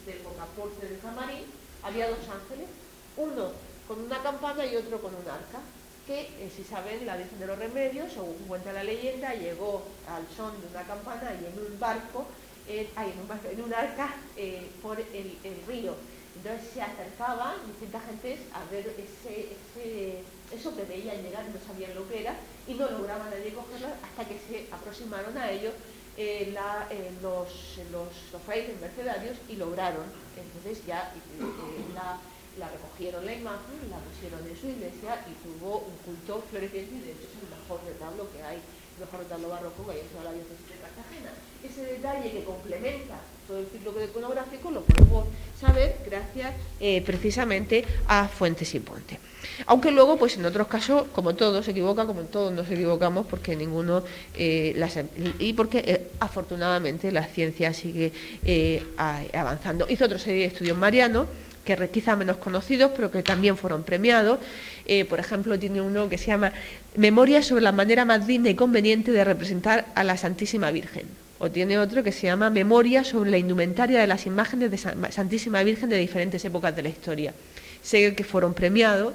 [0.06, 1.44] del bocaporte del camarín,
[1.82, 2.68] había dos ángeles,
[3.16, 3.52] uno
[3.86, 5.60] con una campana y otro con un arca,
[6.06, 10.26] que, eh, si saben, la Virgen de los Remedios, según cuenta la leyenda, llegó al
[10.36, 12.26] son de una campana y en un barco,
[12.68, 15.94] eh, en, un arca eh, por el, río.
[16.34, 18.88] Entonces se acercaban distintas gentes a ver
[20.50, 22.34] eso que veían llegar, no sabían lo que era,
[22.66, 25.74] y no lograban nadie cogerlo hasta que se aproximaron a ellos
[26.16, 26.52] eh,
[27.22, 30.04] los, los, los, frailes mercedarios y lograron,
[30.36, 31.94] entonces ya eh,
[32.58, 37.00] la, recogieron la imagen, la pusieron en su iglesia y tuvo un culto floreciente y
[37.00, 40.24] de hecho es el mejor retablo que hay, el mejor retablo barroco que hay en
[40.24, 41.32] la diócesis de Cartagena.
[41.64, 43.14] Ese detalle que complementa
[43.46, 45.26] todo el ciclo iconográfico lo podemos
[45.60, 49.18] saber gracias eh, precisamente a Fuentes y Ponte.
[49.66, 53.56] Aunque luego, pues en otros casos, como todos se equivoca, como todos nos equivocamos, porque
[53.56, 54.02] ninguno,
[54.34, 54.74] eh,
[55.38, 58.12] y porque eh, afortunadamente la ciencia sigue
[59.32, 59.86] avanzando.
[59.88, 61.26] Hizo otra serie de estudios marianos,
[61.64, 64.38] que quizá menos conocidos, pero que también fueron premiados.
[65.08, 66.52] por ejemplo, tiene uno que se llama
[66.96, 71.50] Memoria sobre la manera más digna y conveniente de representar a la Santísima Virgen o
[71.50, 75.88] tiene otro que se llama Memoria sobre la indumentaria de las imágenes de Santísima Virgen
[75.88, 77.34] de diferentes épocas de la historia.
[77.82, 79.12] Sé que fueron premiados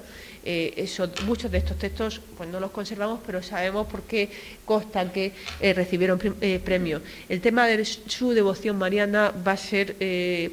[0.49, 0.88] eh,
[1.25, 4.29] muchos de estos textos pues no los conservamos, pero sabemos por qué
[4.63, 7.01] consta que eh, recibieron eh, premios.
[7.27, 9.97] El tema de su devoción mariana va a ser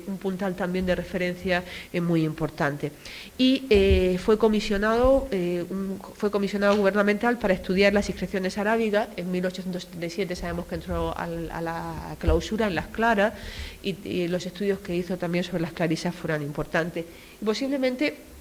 [0.08, 2.90] un puntal también de referencia muy importante.
[3.38, 5.28] Y fue, comisionado,
[6.16, 9.08] fue comisionado gubernamental para estudiar las inscripciones arábigas.
[9.16, 13.34] En 1877 sabemos que entró a la clausura en las claras
[13.82, 17.04] y, los estudios que hizo también sobre las clarisas fueron importantes.
[17.44, 18.33] Posiblemente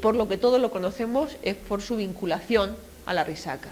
[0.00, 3.70] por lo que todos lo conocemos, es por su vinculación a la risaca.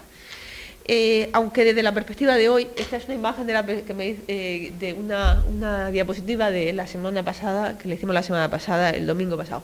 [0.87, 4.93] Eh, aunque desde la perspectiva de hoy, esta es una imagen de, la, eh, de
[4.93, 9.63] una, diapositiva de la semana pasada, que le hicimos la semana pasada, el domingo pasado,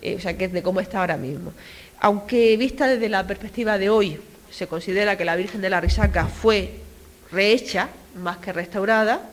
[0.00, 1.52] eh, o sea, que es de cómo está ahora mismo.
[2.00, 4.18] Aunque vista desde la perspectiva de hoy,
[4.50, 6.70] se considera que la Virgen de la Risaca fue
[7.30, 9.30] rehecha más que restaurada,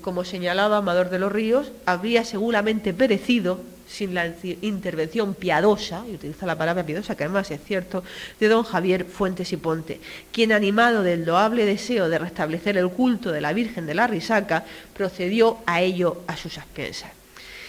[0.00, 6.46] como señalaba Amador de los Ríos, habría seguramente perecido sin la intervención piadosa, y utiliza
[6.46, 8.02] la palabra piadosa, que además es cierto,
[8.40, 10.00] de don Javier Fuentes y Ponte,
[10.32, 14.64] quien animado del loable deseo de restablecer el culto de la Virgen de la Risaca,
[14.94, 17.10] procedió a ello a sus expensas.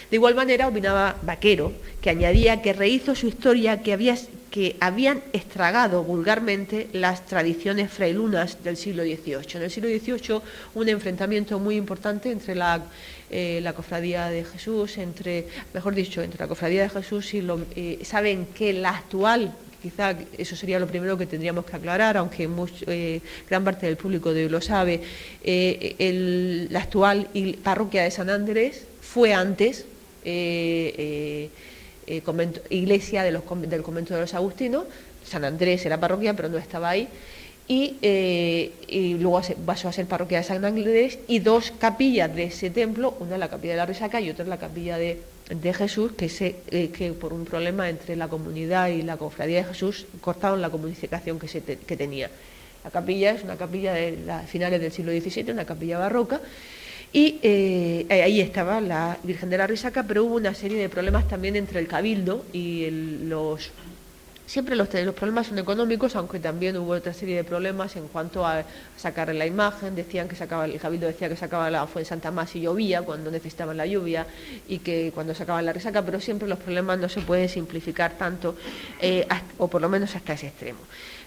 [0.10, 4.16] De igual manera opinaba Vaquero, que añadía que rehizo su historia que,
[4.50, 9.56] que habían estragado vulgarmente las tradiciones frailunas del siglo XVIII.
[9.56, 10.42] En el siglo XVIII
[10.76, 12.84] un enfrentamiento muy importante entre la,
[13.30, 17.60] eh, la cofradía de Jesús, entre, mejor dicho, entre la cofradía de Jesús y lo,
[17.76, 22.50] eh, saben que la actual quizá eso sería lo primero que tendríamos que aclarar, aunque
[22.88, 25.02] eh, gran parte del público de hoy lo sabe,
[26.70, 27.28] la actual
[27.64, 29.86] parroquia de San Andrés fue antes
[30.30, 31.50] eh,
[32.06, 34.84] eh, eh, iglesia del convento de los agustinos,
[35.24, 37.08] San Andrés era parroquia, pero no estaba ahí,
[37.68, 43.16] y, luego pasó a ser parroquia de San Andrés y dos capillas de ese templo,
[43.20, 45.20] una la capilla de la Resaca y otra la capilla de,
[45.74, 50.06] Jesús, que, se, que por un problema entre la comunidad y la cofradía de Jesús
[50.22, 52.30] cortaron la comunicación que, se que tenía.
[52.84, 56.40] La capilla es una capilla de finales del siglo XVII, una capilla barroca,
[57.14, 61.28] y eh, ahí estaba la Virgen de la Risaca, pero hubo una serie de problemas
[61.28, 63.72] también entre el Cabildo y los,
[64.48, 68.46] Siempre los, los, problemas son económicos, aunque también hubo otra serie de problemas en cuanto
[68.46, 68.64] a
[68.96, 69.94] sacar la imagen.
[69.94, 73.30] Decían que sacaba, el cabildo decía que sacaba la Fuente Santa más y llovía cuando
[73.30, 74.26] necesitaban la lluvia
[74.70, 78.56] y que cuando sacaban la resaca, pero siempre los problemas no se pueden simplificar tanto,
[79.02, 80.80] eh, o por lo menos hasta ese extremo.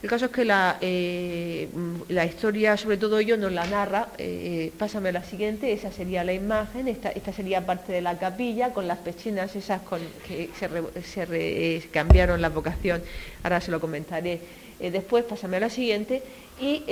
[0.02, 1.68] El caso es que la, eh,
[2.08, 4.08] la historia, sobre todo ello, nos la narra.
[4.16, 8.72] Eh, pásame a la siguiente, esa sería la imagen, esta, sería parte de la capilla,
[8.72, 13.02] con las pechinas esas con, que se, cambiaron la vocación,
[13.42, 14.40] ahora se lo comentaré
[14.80, 16.22] eh, después, pásame a la siguiente.
[16.58, 16.82] Y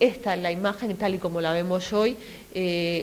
[0.00, 2.14] esta es la imagen, tal y como la vemos hoy.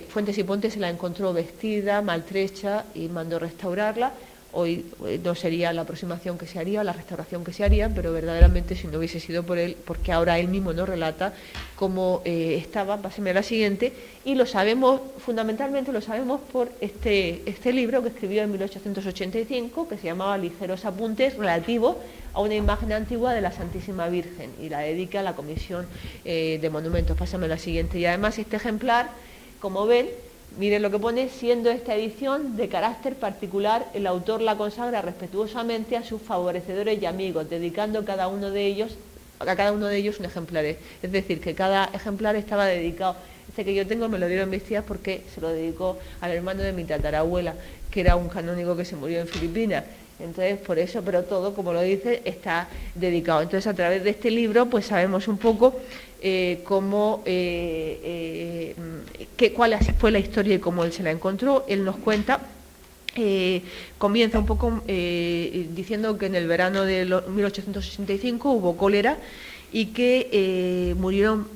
[0.10, 4.14] Fuentes y Pontes se la encontró vestida, maltrecha y mandó restaurarla
[4.52, 8.12] hoy eh, no sería la aproximación que se haría, la restauración que se haría, pero
[8.12, 11.34] verdaderamente si no hubiese sido por él, porque ahora él mismo nos relata
[11.76, 13.94] cómo eh, estaba, páseme a la siguiente,
[14.26, 19.98] y lo sabemos, fundamentalmente lo sabemos por este, este libro que escribió en 1885, que
[19.98, 21.98] se llamaba Ligeros Apuntes relativos
[22.34, 25.86] a una imagen antigua de la Santísima Virgen, y la dedica a la Comisión
[26.26, 28.00] eh, de Monumentos, pásame a la siguiente.
[28.00, 29.10] Y además este ejemplar,
[29.60, 30.08] como ven,
[30.58, 35.96] Miren lo que pone, siendo esta edición de carácter particular, el autor la consagra respetuosamente
[35.96, 38.98] a sus favorecedores y amigos, dedicando cada uno de ellos,
[39.40, 40.66] a cada uno de ellos un ejemplar.
[40.66, 43.16] Es decir, que cada ejemplar estaba dedicado.
[43.48, 46.62] Este que yo tengo me lo dieron mis tías porque se lo dedicó al hermano
[46.62, 47.56] de mi tatarabuela,
[47.90, 49.86] que era un canónigo que se murió en Filipinas.
[50.20, 53.42] Entonces, por eso, pero todo, como lo dice, está dedicado.
[53.42, 55.80] Entonces, a través de este libro, pues sabemos un poco
[56.22, 58.76] eh, cómo, eh,
[59.38, 61.64] eh, cuál fue la historia y cómo él se la encontró.
[61.68, 62.42] Él nos cuenta,
[63.98, 69.18] comienza un poco diciendo que en el verano de 1865 hubo cólera
[69.72, 71.48] y que murieron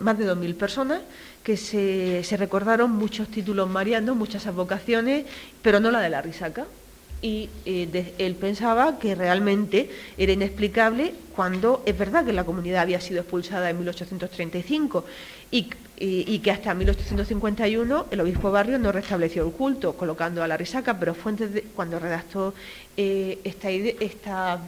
[0.00, 1.00] más de 2.000 personas
[1.42, 5.24] que se, se, recordaron muchos títulos marianos, muchas advocaciones,
[5.62, 6.66] pero no la de la risaca
[7.22, 13.00] y eh, él pensaba que realmente era inexplicable cuando es verdad que la comunidad había
[13.00, 15.04] sido expulsada en 1835
[15.50, 15.68] y,
[16.38, 21.14] que hasta 1851 el obispo Barrio no restableció el culto colocando a la risaca, pero
[21.14, 22.54] Fuentes cuando redactó
[22.96, 24.60] eh, esta,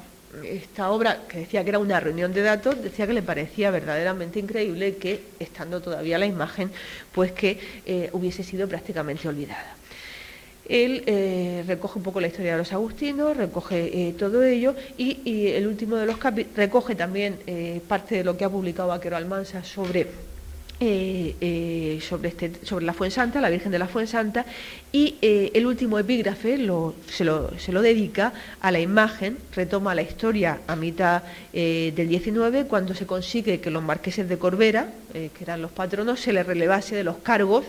[0.91, 4.97] obra que decía que era una reunión de datos, decía que le parecía verdaderamente increíble
[4.97, 6.71] que estando todavía la imagen,
[7.12, 9.77] pues que eh, hubiese sido prácticamente olvidada.
[10.68, 15.48] Él eh, recoge un poco la historia de los agustinos, recoge eh, todo ello y,
[15.48, 19.16] el último de los capítulos recoge también eh, parte de lo que ha publicado Vaquero
[19.16, 20.07] Almansa sobre
[20.85, 24.45] eh, eh, sobre, este, sobre la Fuensanta, la Virgen de la Fuensanta,
[24.90, 26.57] y eh, el último epígrafe
[27.07, 33.07] se, lo, dedica a la imagen, retoma la historia a mitad del 19, cuando se
[33.07, 37.18] consigue que los marqueses de Corbera, que eran los patronos, se les relevase de los
[37.18, 37.64] cargos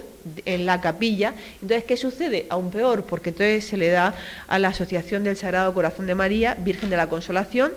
[0.46, 1.36] en la capilla.
[1.62, 2.48] Entonces, ¿qué sucede?
[2.50, 4.16] Aún peor, porque entonces se le da
[4.48, 7.74] a la Asociación del Sagrado Corazón de María, Virgen de la Consolación,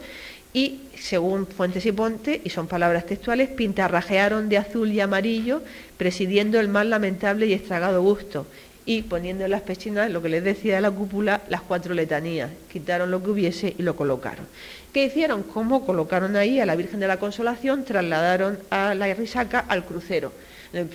[0.56, 5.60] y, según Fuentes y Ponte, y son palabras textuales, pintarrajearon de azul y amarillo,
[5.98, 8.46] presidiendo el más lamentable y estragado gusto,
[8.86, 12.50] y poniendo en las pechinas, lo que les decía de la cúpula, las cuatro letanías.
[12.72, 14.46] Quitaron lo que hubiese y lo colocaron.
[14.94, 15.42] ¿Qué hicieron?
[15.42, 17.84] ¿Cómo colocaron ahí a la Virgen de la Consolación?
[17.84, 20.32] Trasladaron a la risaca al crucero.
[20.72, 20.88] En,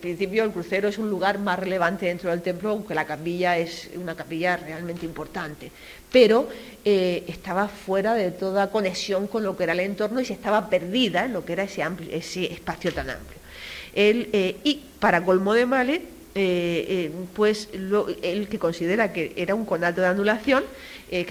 [0.00, 3.90] principio el crucero es un lugar más relevante dentro del templo, aunque la capilla es
[3.96, 5.70] una capilla realmente importante
[6.12, 6.46] pero
[6.84, 10.68] eh, estaba fuera de toda conexión con lo que era el entorno y se estaba
[10.68, 13.38] perdida en lo que era ese, espacio tan amplio.
[13.94, 16.00] Eh, y para colmo de males,
[16.34, 17.68] eh, pues
[18.22, 20.64] él que considera que era un conato de anulación,
[21.08, 21.24] que,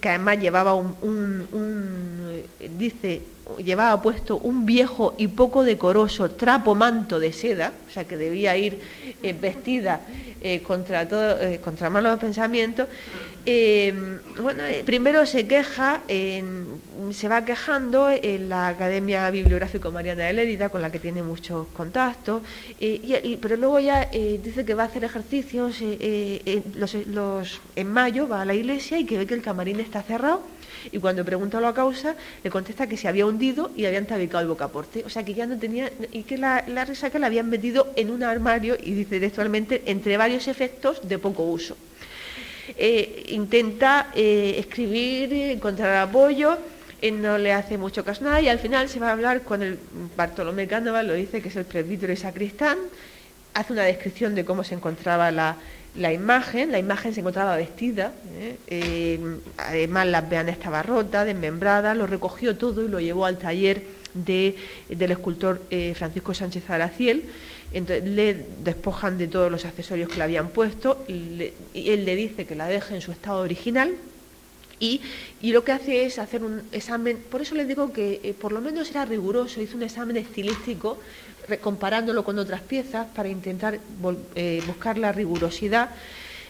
[0.00, 2.42] que, además llevaba un,
[2.78, 3.20] dice,
[3.62, 8.56] llevaba puesto un viejo y poco decoroso trapo manto de seda, o sea que debía
[8.56, 8.80] ir
[9.38, 10.00] vestida
[10.64, 12.86] contra todo, contra malos pensamientos,
[13.46, 16.00] Em, bueno, eh, primero se queja,
[17.12, 21.66] se va quejando en la Academia Bibliográfico Mariana de Lérida, con la que tiene muchos
[21.76, 22.40] contactos,
[22.80, 26.62] eh, pero luego ya eh, dice que va a hacer ejercicios en
[27.92, 30.40] mayo, va a la iglesia y que ve que el camarín está cerrado.
[30.90, 34.48] Y cuando pregunta la causa, le contesta que se había hundido y habían tabicado el
[34.48, 35.04] bocaporte.
[35.04, 38.10] O sea que ya no tenía, y que la, la resaca la habían metido en
[38.10, 41.76] un armario, y dice textualmente, entre varios efectos de poco uso.
[42.76, 46.58] Eh, intenta eh, escribir, encontrar apoyo,
[47.12, 49.78] no le hace mucho caso nada y al final se va a hablar con el
[50.16, 52.78] Bartolomé Cánovas, lo dice que es el presbítero y sacristán,
[53.52, 55.56] hace una descripción de cómo se encontraba la,
[56.12, 58.12] imagen, la imagen se encontraba vestida,
[58.70, 59.18] ¿eh?
[59.58, 63.82] además la vean estaba rota, desmembrada, lo recogió todo y lo llevó al taller
[64.14, 65.60] del escultor
[65.94, 67.24] Francisco Sánchez Araciel
[67.72, 72.46] entonces le despojan de todos los accesorios que le habían puesto y, él le dice
[72.46, 73.94] que la deje en su estado original
[74.80, 75.00] Y,
[75.42, 78.60] lo que hace es hacer un examen, por eso les digo que eh, por lo
[78.60, 80.98] menos era riguroso, hizo un examen estilístico
[81.60, 83.78] comparándolo con otras piezas para intentar
[84.34, 85.90] eh, buscar la rigurosidad.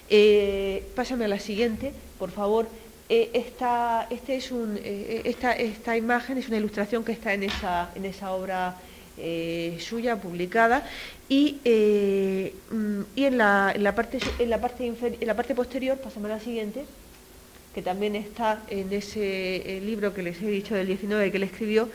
[0.09, 2.68] Eh, pásame a la siguiente, por favor.
[3.09, 8.05] Esta, este es un, esta, esta, imagen es una ilustración que está en esa, en
[8.05, 8.76] esa obra
[9.78, 10.84] suya publicada
[11.28, 11.59] y,
[12.70, 16.26] mm, y en, la, en, la, parte, en, la parte en la parte posterior, pásame
[16.26, 16.84] a la siguiente,
[17.74, 21.42] que también está en ese eh, libro que les he dicho del 19 que él
[21.42, 21.88] escribió,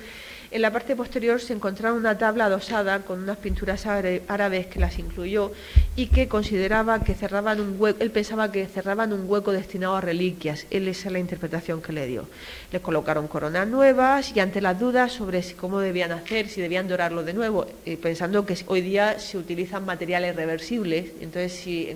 [0.51, 4.97] en la parte posterior se encontraba una tabla adosada con unas pinturas árabes que las
[4.97, 5.51] incluyó
[5.95, 10.01] y que consideraba que cerraban un hueco, él pensaba que cerraban un hueco destinado a
[10.01, 10.65] reliquias.
[10.71, 12.27] Él esa es la interpretación que le dio.
[12.71, 16.87] Le colocaron coronas nuevas y ante las dudas sobre si, cómo debían hacer, si debían
[16.87, 21.95] dorarlo de nuevo, eh, pensando que hoy día se utilizan materiales reversibles, entonces si,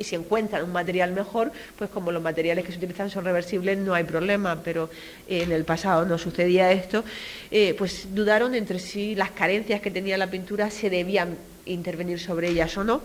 [0.00, 3.94] si encuentran un material mejor, pues como los materiales que se utilizan son reversibles no
[3.94, 4.90] hay problema, pero
[5.28, 7.04] en el pasado no sucedía esto.
[7.50, 12.50] Eh, pues dudaron entre si las carencias que tenía la pintura se debían intervenir sobre
[12.50, 13.00] ellas o no.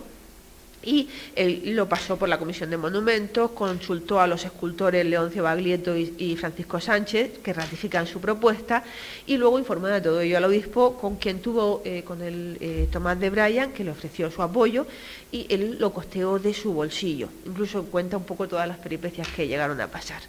[0.82, 5.94] Y él lo pasó por la Comisión de Monumentos, consultó a los escultores Leoncio Baglietto
[5.96, 8.82] y, Francisco Sánchez, que ratifican su propuesta,
[9.26, 12.88] y luego informó de todo ello al obispo, con quien tuvo, eh, con el eh,
[12.90, 14.86] Tomás de Bryan, que le ofreció su apoyo,
[15.30, 17.28] y él lo costeó de su bolsillo.
[17.44, 20.22] Incluso cuenta un poco todas las peripecias que llegaron a pasar.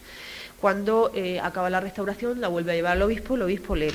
[0.61, 3.91] Cuando eh, acaba la restauración, la vuelve a llevar al obispo, el obispo le,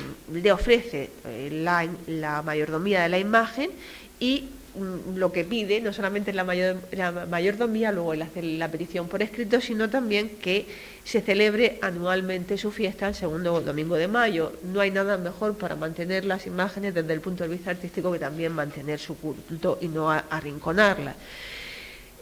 [0.50, 3.70] ofrece eh, la, mayordomía de la imagen
[4.18, 9.06] y mm, lo que pide no solamente es la, mayordomía, luego él hace la petición
[9.06, 10.66] por escrito, sino también que
[11.04, 14.52] se celebre anualmente su fiesta el segundo domingo de mayo.
[14.64, 18.18] No hay nada mejor para mantener las imágenes desde el punto de vista artístico que
[18.18, 21.14] también mantener su culto y no arrinconarlas.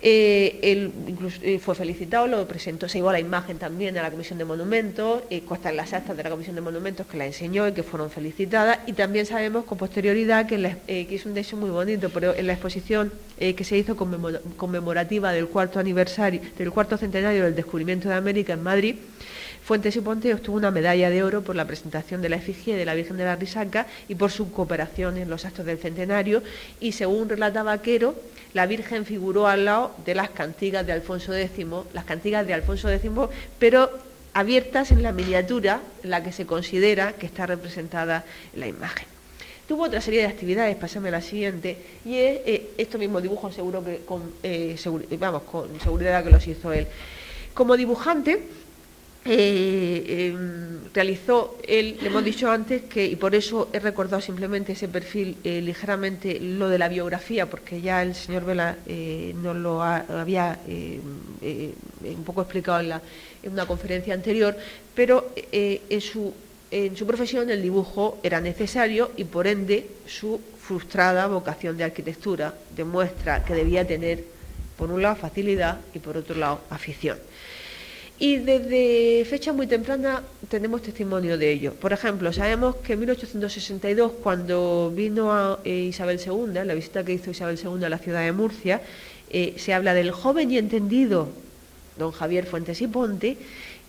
[0.07, 4.11] Eh, él incluso eh, fue felicitado, lo presentó, se llevó la imagen también a la
[4.11, 5.43] Comisión de Monumentos, eh,
[5.73, 8.81] las actas de la Comisión de Monumentos que la enseñó y que fueron felicitadas.
[8.87, 12.47] Y también sabemos con posterioridad que, eh, que es un hecho muy bonito, pero en
[12.47, 18.15] la exposición que se hizo conmemorativa del cuarto aniversario, del cuarto centenario del descubrimiento de
[18.15, 18.97] América en Madrid,
[19.65, 22.85] Fuentes y Ponte obtuvo una medalla de oro por la presentación de la efigie de
[22.85, 26.43] la Virgen de la Risaca y por su cooperación en los actos del centenario.
[26.81, 28.15] Y según relata Vaquero,
[28.53, 32.91] la Virgen figuró al lado de las cantigas de Alfonso X, las cantigas de Alfonso
[32.91, 33.11] X,
[33.59, 33.91] pero
[34.33, 38.25] abiertas en la miniatura en la que se considera que está representada
[38.55, 39.07] la imagen.
[39.67, 43.55] Tuvo otra serie de actividades, pasame a la siguiente, y es eh, estos mismos dibujos,
[43.55, 44.77] seguro que con, eh,
[45.19, 46.87] vamos, con seguridad que los hizo él.
[47.55, 48.43] Como dibujante,
[49.27, 54.73] eh, em, realizó, él, le hemos dicho antes que, y por eso he recordado simplemente
[54.73, 59.57] ese perfil eh, ligeramente lo de la biografía, porque ya el señor Vela eh, nos
[59.57, 62.93] lo había un poco explicado en,
[63.43, 64.57] en, una conferencia anterior,
[64.95, 66.35] pero en, su,
[66.71, 72.55] en su profesión el dibujo era necesario y por ende su frustrada vocación de arquitectura
[72.77, 74.25] demuestra que debía tener,
[74.77, 77.19] por un lado, facilidad y por otro lado, afición.
[78.19, 81.75] Y desde fecha muy temprana tenemos testimonio de ello.
[81.75, 87.13] Por ejemplo, sabemos que en 1862, cuando vino a, eh, Isabel II, la visita que
[87.13, 88.83] hizo Isabel II a la ciudad de Murcia,
[89.31, 91.29] eh, se habla del joven y entendido
[91.99, 93.37] don Javier Fuentes y Ponte,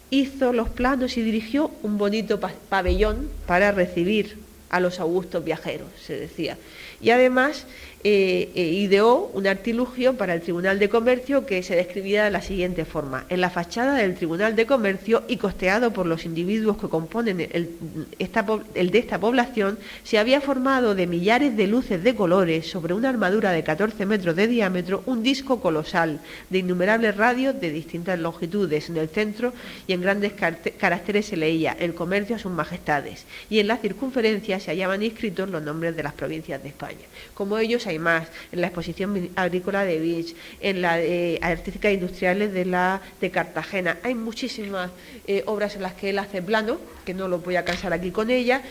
[0.09, 4.37] hizo los planos y dirigió un bonito pabellón para recibir
[4.69, 6.57] a los augustos viajeros, se decía.
[7.01, 7.65] Y además
[8.07, 12.43] eh, eh, ideó un artilugio para el Tribunal de Comercio que se describía de la
[12.43, 13.25] siguiente forma.
[13.29, 17.71] En la fachada del Tribunal de Comercio y costeado por los individuos que componen el,
[18.19, 23.09] el de esta población, se había formado de millares de luces de colores sobre una
[23.09, 26.19] armadura de 14 metros de diámetro un disco colosal
[26.51, 28.87] de innumerables radios de distintas longitudes.
[28.87, 29.51] En el centro
[29.87, 34.59] y en grandes caracteres se leía el comercio a sus majestades y en la circunferencia
[34.59, 37.07] se hallaban inscritos los nombres de las provincias de España.
[37.33, 42.53] Como ellos hay más, en la exposición agrícola de Beach, en la de artística industriales
[42.53, 43.97] de la de Cartagena.
[44.03, 44.91] Hay muchísimas
[45.27, 48.11] eh, obras en las que él hace plano, que no lo voy a cansar aquí
[48.11, 48.61] con ella,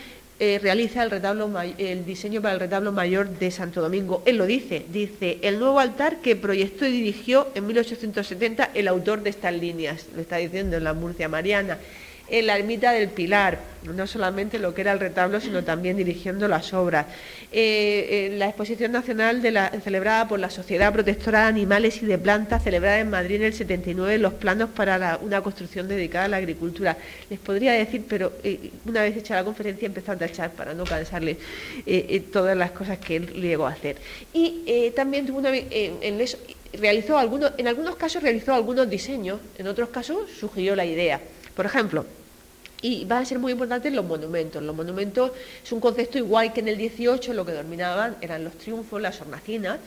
[0.40, 1.48] eh, realiza el, retablo,
[1.78, 4.22] el diseño para el retablo mayor de Santo Domingo.
[4.26, 9.22] Él lo dice, dice, el nuevo altar que proyectó y dirigió en 1870 el autor
[9.22, 11.78] de estas líneas, lo está diciendo en la Murcia Mariana
[12.28, 16.48] en la ermita del Pilar, no solamente lo que era el retablo, sino también dirigiendo
[16.48, 17.06] las obras.
[17.52, 22.16] Eh, la exposición nacional de la, celebrada por la Sociedad Protectora de Animales y de
[22.16, 26.38] Plantas, celebrada en Madrid en el 79, los planos para una construcción dedicada a la
[26.38, 26.96] agricultura.
[27.28, 30.84] Les podría decir, pero eh, una vez hecha la conferencia empezó a tachar para no
[30.84, 31.36] cansarles
[31.86, 33.96] eh, todas las cosas que él llegó a hacer.
[34.32, 36.18] Y también tuvo una, en,
[36.72, 41.20] realizó algunos, en algunos casos realizó algunos diseños, en otros casos sugirió la idea
[41.55, 42.05] Por ejemplo,
[42.84, 44.62] y van a ser muy importantes los monumentos.
[44.62, 45.32] Los monumentos
[45.64, 49.18] es un concepto igual que en el 18 lo que dominaban eran los triunfos, las
[49.22, 49.78] hornacinas.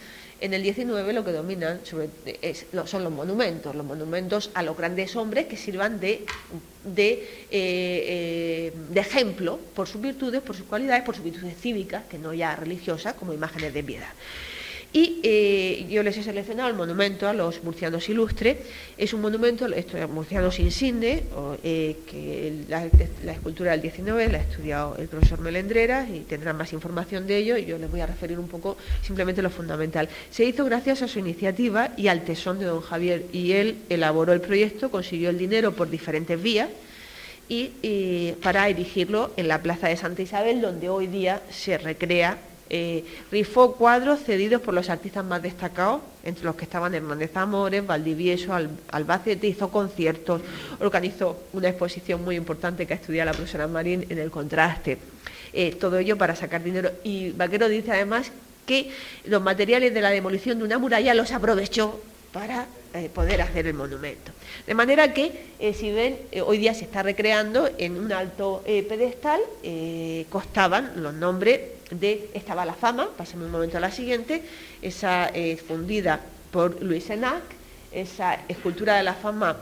[0.41, 5.45] En el 19 lo que dominan son los monumentos, los monumentos a los grandes hombres
[5.45, 6.25] que sirvan de,
[6.95, 12.17] eh, eh, de ejemplo por sus virtudes, por sus cualidades, por sus virtudes cívicas, que
[12.17, 14.09] no ya religiosas, como imágenes de piedad.
[14.93, 18.57] Y eh, yo les he seleccionado el monumento a los murcianos ilustres.
[18.97, 21.23] Es un monumento, esto es murcianos insigne,
[21.63, 22.85] eh, que la,
[23.33, 27.57] escultura del 19 la ha estudiado el profesor Melendreras y tendrán más información de ello
[27.57, 30.07] y yo les voy a referir un poco simplemente lo fundamental.
[30.31, 34.31] Se hizo gracias a su iniciativa y al tesón de don Javier y él elaboró
[34.31, 36.69] el proyecto, consiguió el dinero por diferentes vías
[37.49, 42.37] y para erigirlo en la Plaza de Santa Isabel, donde hoy día se recrea
[42.69, 47.85] eh, rifó cuadros cedidos por los artistas más destacados, entre los que estaban Hernández Amores,
[47.85, 48.53] Valdivieso,
[48.91, 50.41] Albacete, hizo conciertos,
[50.79, 54.97] organizó una exposición muy importante que ha estudiado la profesora Marín en el contraste.
[55.53, 56.91] Eh, todo ello para sacar dinero.
[57.03, 58.31] Y Vaquero dice además
[58.65, 58.91] que
[59.25, 61.99] los materiales de la demolición de una muralla los aprovechó
[62.33, 64.31] para eh, poder hacer el monumento.
[64.65, 69.39] De manera que, si ven, hoy día se está recreando en un alto pedestal,
[70.29, 71.61] costaban los nombres
[71.91, 74.43] de Estaba la fama, pasemos un momento a la siguiente,
[74.81, 76.19] esa eh, fundida
[76.51, 77.43] por Luis Enac,
[77.91, 79.57] esa escultura de la fama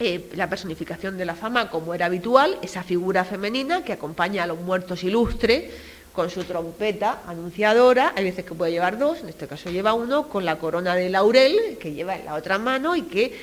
[0.00, 4.46] eh, la personificación de la fama como era habitual, esa figura femenina que acompaña a
[4.46, 5.70] los muertos ilustres
[6.12, 10.28] con su trompeta anunciadora, hay veces que puede llevar dos, en este caso lleva uno,
[10.28, 13.36] con la corona de laurel que lleva en la otra mano y que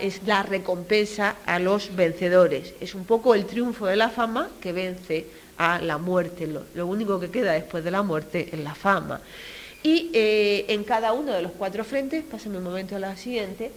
[0.00, 2.74] es la recompensa a los vencedores.
[2.80, 5.26] Es un poco el triunfo de la fama que vence
[5.58, 6.46] a la muerte.
[6.74, 9.20] Lo, único que queda después de la muerte es la fama.
[9.82, 13.70] Y eh, en cada uno de los cuatro frentes, pásenme un momento a la siguiente,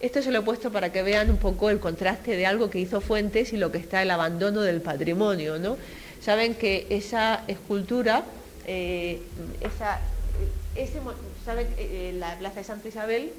[0.00, 2.78] esto se lo he puesto para que vean un poco el contraste de algo que
[2.78, 5.58] hizo Fuentes y lo que está el abandono del patrimonio.
[5.58, 5.78] ¿no?
[6.20, 8.24] Saben que esa escultura,
[8.66, 9.22] eh,
[9.60, 10.00] esa,
[10.74, 11.00] ese,
[11.44, 13.32] saben eh, la plaza de Santa Isabel,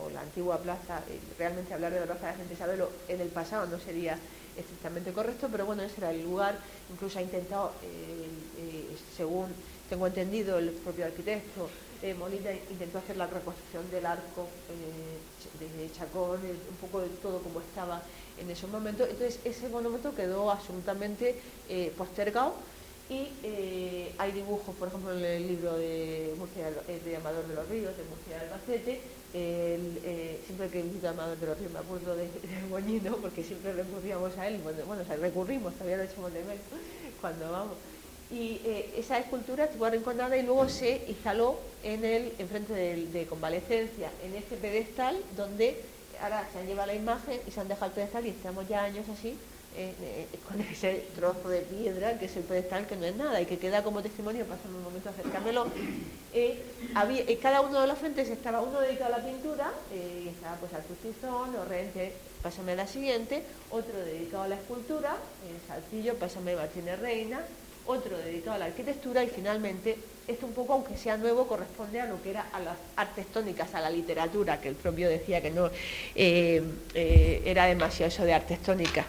[0.00, 1.02] o la antigua plaza,
[1.38, 4.18] realmente hablar de la plaza de Santa Isabel en el pasado no sería
[4.56, 6.58] estrictamente correcto, pero bueno, ese era el lugar,
[6.90, 8.28] incluso ha intentado, eh,
[8.58, 9.48] eh, según
[9.88, 11.68] tengo entendido, el propio arquitecto
[12.02, 14.48] eh, Molina intentó hacer la reconstrucción del arco
[15.58, 18.02] de Chacón, un poco de todo como estaba
[18.38, 19.04] en ese momento.
[19.04, 21.36] Entonces ese monumento quedó absolutamente
[21.96, 22.54] postergado
[23.08, 23.28] y
[24.18, 26.70] hay dibujos, por ejemplo, en el libro de, Murcia,
[27.04, 29.00] de Amador de los Ríos, de Murcia de Albacete,
[29.38, 33.42] eh, siempre que visito a Amador de los Ríos me acuerdo de, de Moñino, porque
[33.42, 36.64] siempre recurríamos a él, bueno, bueno recurrimos, todavía lo echamos de menos
[37.20, 37.74] cuando vamos.
[38.30, 43.26] Y eh, esa escultura estuvo arrinconada y luego se instaló en el enfrente de, de
[43.26, 45.80] convalecencia, en este pedestal donde
[46.20, 48.84] ahora se han llevado la imagen y se han dejado el pedestal y estamos ya
[48.84, 49.38] años así
[49.78, 53.38] eh, eh, con ese trozo de piedra que es el pedestal que no es nada
[53.42, 55.66] y que queda como testimonio, pasando un momento acercármelo.
[56.32, 56.62] Eh,
[56.94, 60.72] había, cada uno de los frentes estaba uno dedicado a la pintura, y estaba pues
[60.72, 62.12] al Custizón, Orrente,
[62.42, 65.16] pásame la siguiente, otro dedicado a la escultura,
[65.68, 67.40] Salcillo, pásame Martínez Reina,
[67.86, 72.06] otro dedicado a la arquitectura y finalmente esto un poco, aunque sea nuevo, corresponde a
[72.06, 75.50] lo que era a las artes tónicas, a la literatura, que el propio decía que
[75.50, 75.70] no
[76.14, 79.06] era demasiado eso de artes tónicas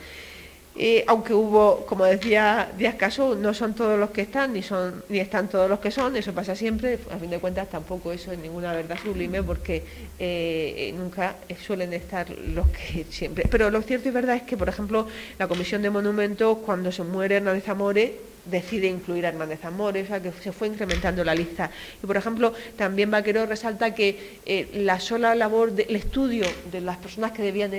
[1.07, 5.19] aunque hubo, como decía Díaz Casú, no son todos los que están, ni son ni
[5.19, 8.37] están todos los que son, eso pasa siempre, a fin de cuentas tampoco eso es
[8.37, 9.83] ninguna verdad sublime porque
[10.19, 13.45] eh, nunca suelen estar los que siempre.
[13.49, 15.07] Pero lo cierto y verdad es que, por ejemplo,
[15.39, 18.11] la Comisión de Monumentos, cuando se muere Hernández Amores,
[18.49, 21.69] decide incluir a Hernández Amores, o sea que se fue incrementando la lista.
[22.01, 26.97] Y por ejemplo, también Vaquero resalta que eh, la sola labor del estudio de las
[26.97, 27.71] personas que debían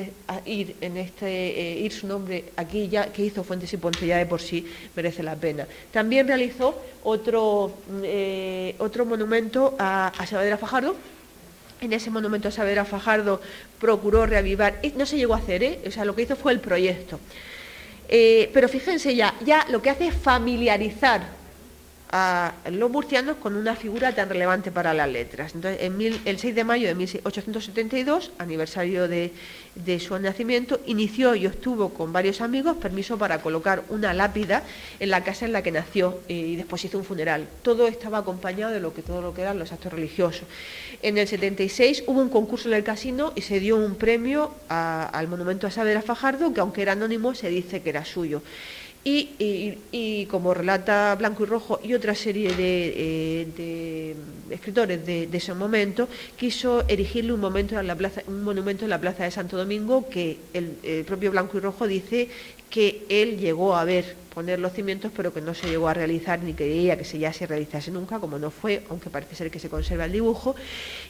[0.46, 4.18] ir en este, eh, ir su nombre aquí ya, que hizo Fuentes y Ponce ya
[4.18, 5.66] de por sí merece la pena.
[5.92, 10.96] También realizó otro, eh, otro monumento a, a Fajardo,
[11.80, 13.40] en ese monumento a Saavedra Fajardo
[13.80, 17.20] procuró reavivar, no se llegó a hacer, o sea, lo que hizo fue el proyecto.
[18.08, 21.37] Eh, pero fíjense ya, ya lo que hace es familiarizar
[22.10, 25.54] a los murcianos con una figura tan relevante para las letras.
[25.54, 29.32] Entonces, en el 6 de mayo de 1872, aniversario de,
[30.00, 34.62] su nacimiento, inició y obtuvo con varios amigos permiso para colocar una lápida
[35.00, 37.46] en la casa en la que nació eh, y después hizo un funeral.
[37.62, 40.44] Todo estaba acompañado de lo que todo lo que eran los actos religiosos.
[41.02, 45.28] En el 76 hubo un concurso en el casino y se dio un premio al
[45.28, 48.42] monumento a Saavedra Fajardo, que aunque era anónimo se dice que era suyo.
[49.10, 54.14] Y, como relata Blanco y Rojo y otra serie de, eh,
[54.50, 59.00] escritores de, ese momento, quiso erigirle un, momento en la plaza, un monumento en la
[59.00, 62.28] Plaza de Santo Domingo que el, propio Blanco y Rojo dice
[62.68, 66.42] que él llegó a ver poner los cimientos, pero que no se llegó a realizar
[66.42, 69.58] ni quería que se ya se realizase nunca, como no fue, aunque parece ser que
[69.58, 70.54] se conserva el dibujo.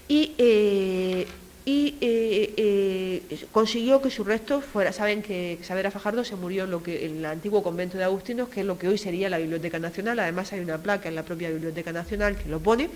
[0.07, 1.26] Y eh,
[1.69, 6.71] y eh, eh, consiguió que sus restos fuera, saben que Xavier Fajardo se murió en,
[6.71, 9.79] lo que, el antiguo convento de Agustinos, que es lo que hoy sería la Biblioteca
[9.79, 12.89] Nacional, además hay una placa en la propia Biblioteca Nacional que lo pone,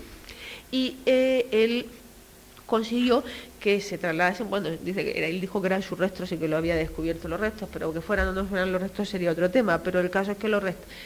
[0.71, 1.85] y eh, él
[2.65, 3.23] consiguió
[3.63, 6.57] que se trasladasen, bueno, dice que él dijo que eran sus restos y que lo
[6.57, 9.81] había descubierto los restos, pero que fueran o no fueran los restos sería otro tema,
[9.81, 10.61] pero el caso es que los,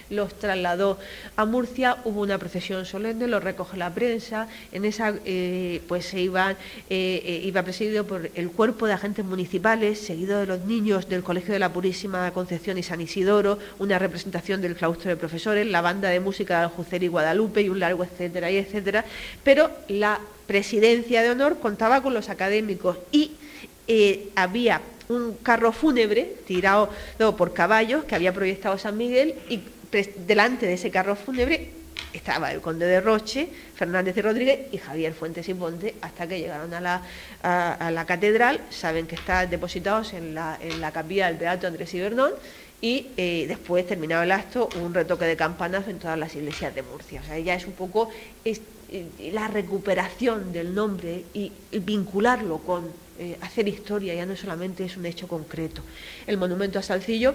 [0.10, 0.98] los trasladó
[1.36, 6.20] a Murcia, hubo una procesión solemne, lo recoge la prensa, en esa eh, pues se
[6.20, 6.54] iban,
[6.90, 11.22] eh, eh, iba presidido por el cuerpo de agentes municipales, seguido de los niños del
[11.22, 15.82] Colegio de la Purísima Concepción y San Isidoro, una representación del claustro de profesores, la
[15.82, 19.06] banda de música de Aljucer y Guadalupe y un largo etcétera y etcétera,
[19.44, 23.34] pero la presidencia de honor contaba con los académicos y
[23.88, 26.90] eh, había un carro fúnebre tirado
[27.38, 29.62] por caballos que había proyectado San Miguel y
[30.26, 31.72] delante de ese carro fúnebre
[32.14, 36.40] estaba el conde de Roche, Fernández y Rodríguez y Javier Fuentes y Ponte hasta que
[36.40, 37.02] llegaron a la,
[37.44, 38.62] a, la catedral.
[38.70, 42.32] Saben que están depositados en la, en la capilla del Beato Andrés Ibernón
[42.82, 46.84] y eh, después, terminado el acto, un retoque de campanas en todas las iglesias de
[46.84, 47.22] Murcia.
[47.22, 48.10] O sea, ya es un poco
[49.32, 52.86] la recuperación del nombre y, vincularlo con
[53.20, 55.82] eh, hacer historia, ya no solamente es un hecho concreto.
[56.28, 57.34] El monumento a Salcillo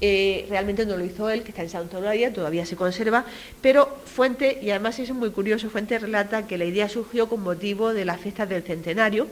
[0.00, 3.24] eh, realmente no lo hizo él, que está en Santa Eulalia, todavía se conserva,
[3.62, 7.94] pero Fuente, y además es muy curioso, Fuente relata que la idea surgió con motivo
[7.94, 9.26] de las fiestas del centenario,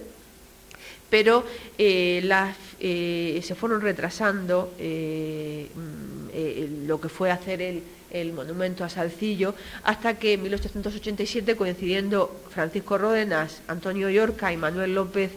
[1.11, 1.45] pero
[1.77, 7.83] eh, se fueron retrasando mm, lo que fue hacer el,
[8.13, 14.95] el monumento a Salcillo, hasta que en 1887, coincidiendo Francisco Ródenas, Antonio Yorca y Manuel
[14.95, 15.33] López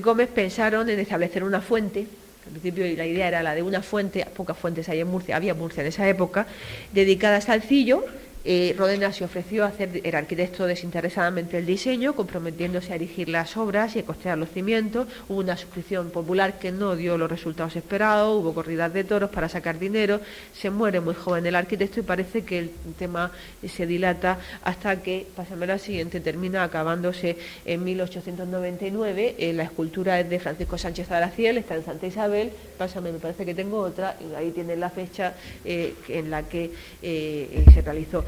[0.00, 2.06] Gómez, pensaron en establecer una fuente.
[2.46, 5.54] Al principio la idea era la de una fuente, pocas fuentes hay en Murcia, había
[5.54, 6.46] Murcia en esa época,
[6.92, 8.04] dedicada a Salcillo,
[8.48, 13.56] eh, Rodena se ofreció a hacer el arquitecto desinteresadamente el diseño, comprometiéndose a erigir las
[13.56, 15.08] obras y a costear los cimientos.
[15.28, 19.48] Hubo una suscripción popular que no dio los resultados esperados, hubo corridas de toros para
[19.48, 20.20] sacar dinero,
[20.54, 23.32] se muere muy joven el arquitecto y parece que el tema
[23.66, 29.34] se dilata hasta que, pásame la siguiente, termina acabándose en 1899.
[29.38, 33.44] Eh, la escultura es de Francisco Sánchez Araciel, está en Santa Isabel, pásame, me parece
[33.44, 35.34] que tengo otra, y ahí tiene la fecha
[35.64, 36.70] eh, en la que
[37.02, 38.24] se realizó.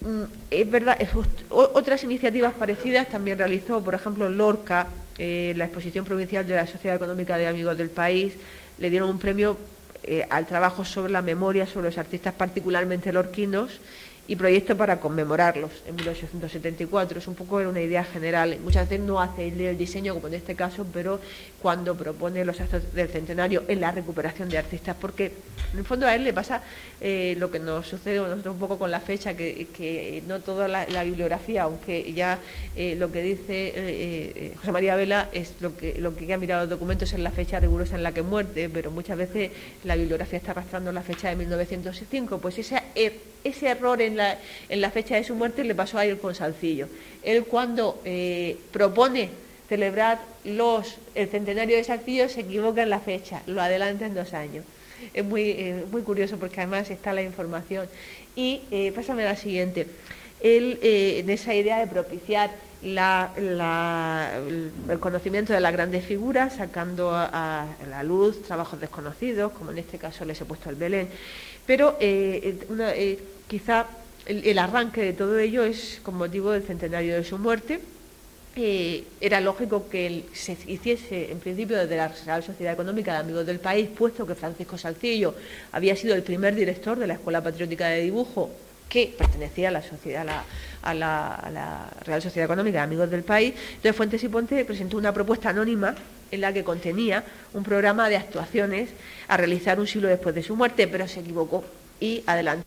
[0.00, 0.98] Mm, es verdad,
[1.50, 4.86] otras iniciativas parecidas también realizó, por ejemplo, Lorca,
[5.18, 8.32] eh, la exposición provincial de la Sociedad Económica de Amigos del País,
[8.78, 9.58] le dieron un premio
[10.02, 13.80] eh, al trabajo sobre la memoria sobre los artistas particularmente lorquinos
[14.26, 17.18] y proyecto para conmemorarlos en 1874.
[17.18, 18.56] Es un poco una idea general.
[18.64, 21.20] Muchas veces no hace el diseño, como en este caso, pero
[21.62, 25.32] cuando propone los actos del centenario en la recuperación de artistas, porque
[25.72, 26.62] en el fondo a él le pasa
[27.00, 30.68] eh, lo que nos sucede a nosotros un poco con la fecha, que, no toda
[30.68, 32.38] la, bibliografía, aunque ya
[32.76, 36.62] eh, lo que dice eh, José María Vela es lo que, lo que ha mirado
[36.62, 39.50] los documentos es la fecha rigurosa en la que muerte, pero muchas veces
[39.84, 42.38] la bibliografía está arrastrando la fecha de 1905.
[42.38, 42.82] Pues ese,
[43.44, 44.38] ese error en la,
[44.68, 46.88] en la fecha de su muerte le pasó a él con Salcillo.
[47.22, 48.00] Él cuando
[48.72, 54.14] propone celebrar los, el centenario de Salcillo se equivoca en la fecha, lo adelanta en
[54.14, 54.66] dos años
[55.14, 57.88] es muy, eh, muy curioso porque además está la información.
[58.36, 59.86] Y eh, pásame la siguiente.
[60.40, 62.50] Eh, en esa idea de propiciar
[62.82, 63.60] el
[65.00, 70.24] conocimiento de las grandes figuras, sacando a, la luz trabajos desconocidos, como en este caso
[70.24, 71.10] les he puesto el Belén,
[71.66, 71.98] pero
[73.48, 73.86] quizá
[74.24, 77.80] el arranque de todo ello es con motivo del centenario de su muerte
[78.56, 83.60] era lógico que se hiciese en principio desde la Real Sociedad Económica de Amigos del
[83.60, 85.34] País, puesto que Francisco Salcillo
[85.72, 88.50] había sido el primer director de la Escuela Patriótica de Dibujo
[88.88, 90.26] que pertenecía a la sociedad,
[90.82, 93.54] a la, Real Sociedad Económica de Amigos del País.
[93.76, 95.94] Entonces Fuentes y Ponte presentó una propuesta anónima
[96.30, 97.24] en la que contenía
[97.54, 98.90] un programa de actuaciones
[99.28, 101.64] a realizar un siglo después de su muerte, pero se equivocó
[102.00, 102.66] y adelantó.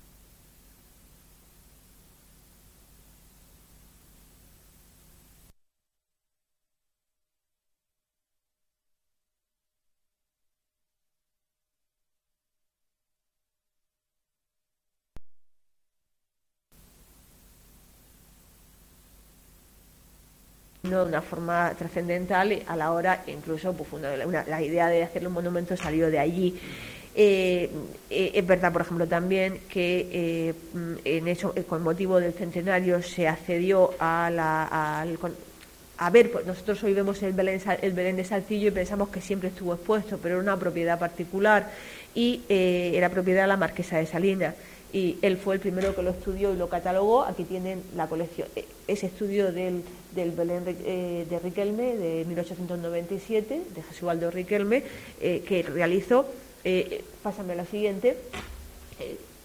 [20.99, 25.75] De una forma trascendental a la hora, incluso pues, la idea de hacerle un monumento
[25.75, 26.59] salió de allí.
[27.15, 27.69] Eh,
[28.09, 33.91] eh, es verdad, por ejemplo, también que mm, en con motivo del centenario se accedió
[33.99, 35.19] a la, al,
[35.97, 39.21] a ver, pues nosotros hoy vemos el Belén, el Belén de Saltillo y pensamos que
[39.21, 41.71] siempre estuvo expuesto, pero era una propiedad particular
[42.15, 44.55] y era propiedad de la marquesa de Salinas
[44.93, 47.23] y él fue el primero que lo estudió y lo catalogó.
[47.23, 49.83] Aquí tienen la colección, e, ese estudio del,
[50.13, 54.83] del Belén eh, de Riquelme de 1897, de Jesualdo Riquelme,
[55.19, 56.27] eh, que realizó.
[56.63, 58.15] Eh, pásame la siguiente.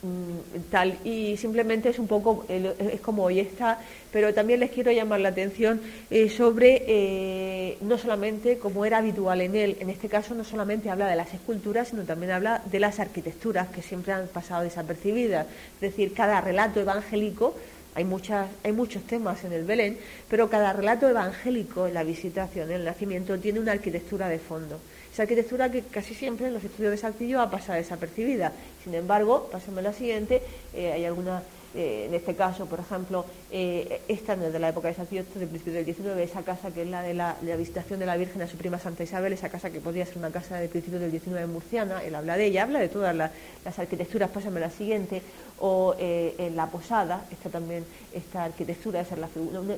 [0.01, 3.81] Mm, tal y simplemente es un poco es como hoy está
[4.13, 9.41] pero también les quiero llamar la atención eh, sobre eh, no solamente como era habitual
[9.41, 12.79] en él en este caso no solamente habla de las esculturas sino también habla de
[12.79, 15.47] las arquitecturas que siempre han pasado desapercibidas.
[15.75, 17.57] Es decir cada relato evangélico
[17.95, 22.71] hay, muchas, hay muchos temas en el Belén, pero cada relato evangélico en la visitación,
[22.71, 24.79] en el nacimiento, tiene una arquitectura de fondo.
[25.13, 28.53] Esa arquitectura que casi siempre en los estudios de Saltillo ha pasado desapercibida.
[28.85, 30.43] Sin embargo, pasemos a la siguiente,
[30.75, 31.43] eh, hay alguna
[31.75, 35.21] eh, en este caso, por ejemplo, eh, esta no es de la época de Saltillo,
[35.21, 38.17] esto del principio del 19, esa casa que es la de la, visitación de la
[38.17, 40.99] Virgen a su prima Santa Isabel, esa casa que podría ser una casa del principio
[40.99, 43.31] del 19 murciana, él habla de ella, habla de todas las,
[43.79, 45.23] arquitecturas, pásame la siguiente,
[45.59, 49.29] o eh, en la posada, esta también, esta arquitectura, esa es la,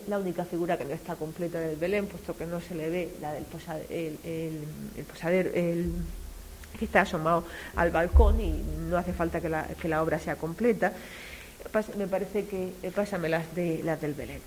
[0.06, 3.08] la, única figura que no está completa del Belén, puesto que no se le ve
[3.20, 3.46] la del
[3.90, 4.18] el,
[4.96, 5.92] el, posadero, el
[6.78, 10.36] que está asomado al balcón y no hace falta que la, que la obra sea
[10.36, 10.92] completa
[11.96, 14.40] me parece que eh, pásame las, de, las del Belén.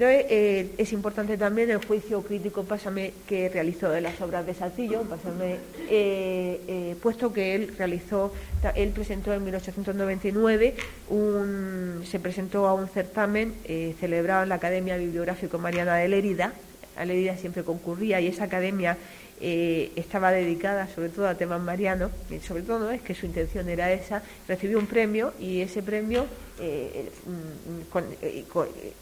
[0.00, 5.02] Eh, es importante también el juicio crítico, pásame, que realizó de las obras de Saltillo,
[5.02, 5.56] pásame,
[5.90, 8.32] eh, puesto que él realizó,
[8.76, 10.74] él presentó en 1899,
[11.08, 13.54] un, se presentó a un certamen
[13.98, 16.52] celebrado en la Academia Bibliográfico Mariana de Lérida,
[16.96, 18.98] a Lérida siempre concurría y esa academia
[19.40, 23.68] eh, estaba dedicada sobre todo a temas marianos, y sobre todo es que su intención
[23.68, 26.26] era esa, recibió un premio y ese premio
[26.60, 28.44] eh, mm, eh,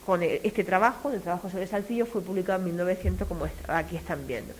[0.05, 4.53] con, este trabajo, el trabajo sobre Saltillo, fue publicado en 1900 como aquí están viendo.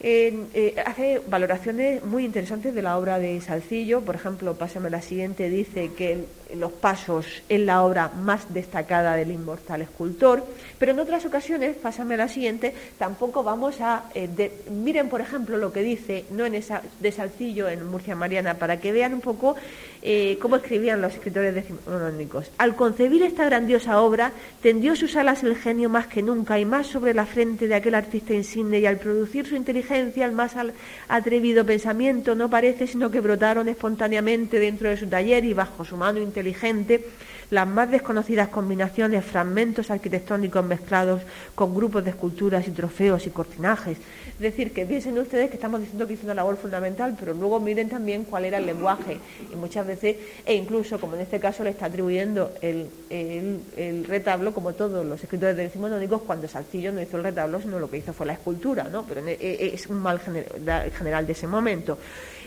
[0.00, 4.02] Eh, hace valoraciones muy interesantes de la obra de Salcillo.
[4.02, 6.26] Por ejemplo, pásame la siguiente, dice que
[6.56, 10.44] los pasos es la obra más destacada del inmortal escultor.
[10.78, 14.04] Pero en otras ocasiones, pásame la siguiente, tampoco vamos a...
[14.14, 18.54] Eh, miren, por ejemplo, lo que dice, no en esa, de Salcillo, en Murcia Mariana,
[18.54, 19.56] para que vean un poco
[20.02, 22.50] eh, cómo escribían los escritores decimonónicos.
[22.58, 24.32] Al concebir esta grandiosa obra,
[24.62, 27.94] tendió sus alas el genio más que nunca y más sobre la frente de aquel
[27.94, 30.54] artista insigne y al producir su inteligencia, el más
[31.08, 35.96] atrevido pensamiento no parece sino que brotaron espontáneamente dentro de su taller y bajo su
[35.96, 37.04] mano inteligente
[37.50, 41.22] las más desconocidas combinaciones, fragmentos arquitectónicos mezclados
[41.54, 43.98] con grupos de esculturas y trofeos y cortinajes.
[44.34, 47.60] Es decir, que piensen ustedes que estamos diciendo que hizo una labor fundamental, pero luego
[47.60, 49.18] miren también cuál era el lenguaje.
[49.52, 52.90] Y muchas veces, e incluso, como en este caso, le está atribuyendo el,
[54.08, 57.98] retablo, como todos los escritores decimonónicos, cuando Saltillo no hizo el retablo, sino lo que
[57.98, 59.04] hizo fue la escultura, ¿no?
[59.06, 61.96] Pero e, e, es un mal general de ese momento.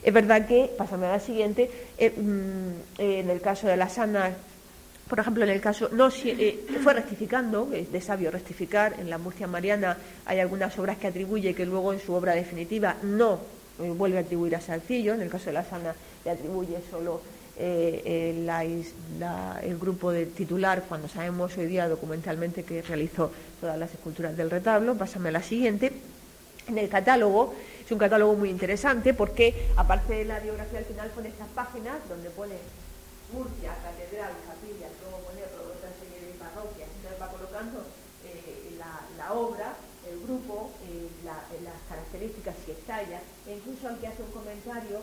[0.03, 4.33] Es verdad que, pasando a la siguiente, eh, mm, en el caso de las sanas
[5.07, 9.17] por ejemplo, en el caso, no eh, fue rectificando, es de sabio rectificar, en la
[9.17, 13.39] Murcia Mariana hay algunas obras que atribuye que luego en su obra definitiva no
[13.79, 15.95] eh, vuelve a atribuir a Salcillo, en el caso de la Sana
[16.25, 17.21] le atribuye solo
[17.59, 18.33] eh,
[19.63, 24.51] el grupo de titular, cuando sabemos hoy día documentalmente que realizó todas las esculturas del
[24.51, 24.95] retablo.
[24.95, 25.91] Pásame a la siguiente.
[26.67, 31.09] En el catálogo, es un catálogo muy interesante porque, aparte de la biografía al final,
[31.11, 32.55] pone estas páginas donde pone
[33.31, 37.83] Murcia, Catedral, Capilla, luego poner otra serie de parroquias, entonces va colocando
[38.23, 39.75] eh, la, obra,
[40.09, 45.01] el grupo, eh, eh, las características si estalla, e incluso aquí hace un comentario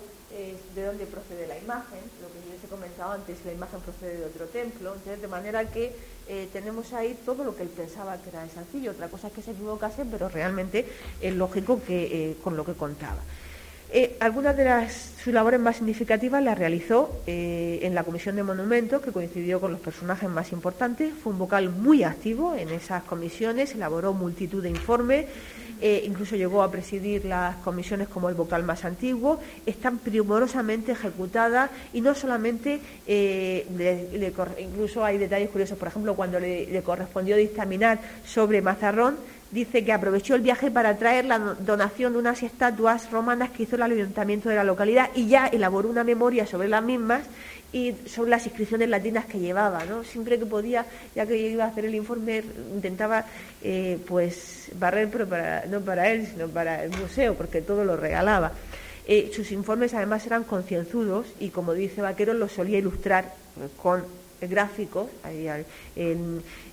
[0.75, 4.19] de dónde procede la imagen, lo que yo les he comentado antes, la imagen procede
[4.19, 5.95] de otro templo, entonces de manera que
[6.53, 9.53] tenemos ahí todo lo que él pensaba que era sencillo, otra cosa es que se
[9.53, 10.89] equivocase, pero realmente
[11.21, 13.21] es lógico que con lo que contaba.
[13.97, 14.89] Eh, algunas de
[15.23, 19.71] sus labores más significativas las realizó eh, en la Comisión de Monumentos, que coincidió con
[19.71, 21.15] los personajes más importantes.
[21.15, 25.27] Fue un vocal muy activo en esas comisiones, elaboró multitud de informes,
[25.81, 29.39] eh, incluso llegó a presidir las comisiones como el vocal más antiguo.
[29.65, 32.81] Están primorosamente ejecutadas y no solamente,
[34.59, 39.19] incluso hay detalles curiosos, por ejemplo, cuando le correspondió dictaminar sobre Mazarrón,
[39.55, 43.77] dice que aprovechó el viaje para traer la donación de unas estatuas romanas que hizo
[43.77, 47.23] el ayuntamiento de la localidad y ya elaboró una memoria sobre las mismas
[47.73, 50.03] y sobre las inscripciones latinas que llevaba, ¿no?
[50.03, 50.85] Siempre que podía,
[51.15, 52.43] ya que iba a hacer el informe,
[52.75, 53.27] intentaba
[53.63, 57.97] eh, pues barrer, pero para, no para él, sino para el museo, porque todo lo
[57.97, 58.53] regalaba.
[59.07, 63.35] Eh, sus informes además eran concienzudos y, como dice Vaquero, los solía ilustrar
[63.81, 64.03] con
[64.41, 65.09] gráficos.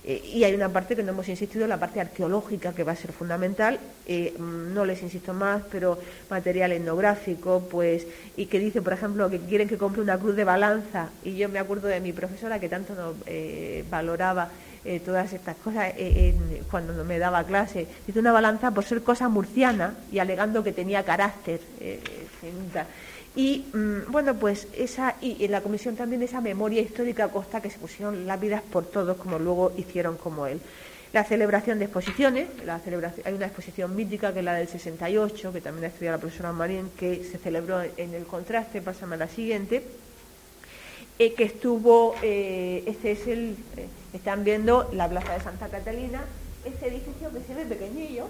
[0.04, 2.96] Eh, y hay una parte que no hemos insistido, la parte arqueológica, que va a
[2.96, 3.78] ser fundamental.
[4.06, 5.98] Eh, no les insisto más, pero
[6.28, 10.44] material etnográfico, pues, y que dice, por ejemplo, que quieren que compre una cruz de
[10.44, 11.10] balanza.
[11.24, 13.14] Y yo me acuerdo de mi profesora que tanto nos
[13.90, 14.50] valoraba
[15.04, 15.92] todas estas cosas
[16.70, 17.86] cuando me daba clase.
[18.06, 21.60] Dice una balanza por ser cosa murciana y alegando que tenía carácter.
[23.34, 27.70] Y mm, bueno, pues esa, y en la comisión también esa memoria histórica costa que
[27.70, 30.60] se pusieron lápidas por todos, como luego hicieron como él.
[31.12, 35.52] La celebración de exposiciones, la celebración, hay una exposición mítica que es la del 68,
[35.52, 39.18] que también ha estudiado la profesora Marín, que se celebró en el contraste, pásame a
[39.18, 39.82] la siguiente,
[41.22, 46.24] eh, que estuvo, eh, este es el, eh, están viendo la Plaza de Santa Catalina,
[46.64, 48.26] este edificio que se ve pequeñillo,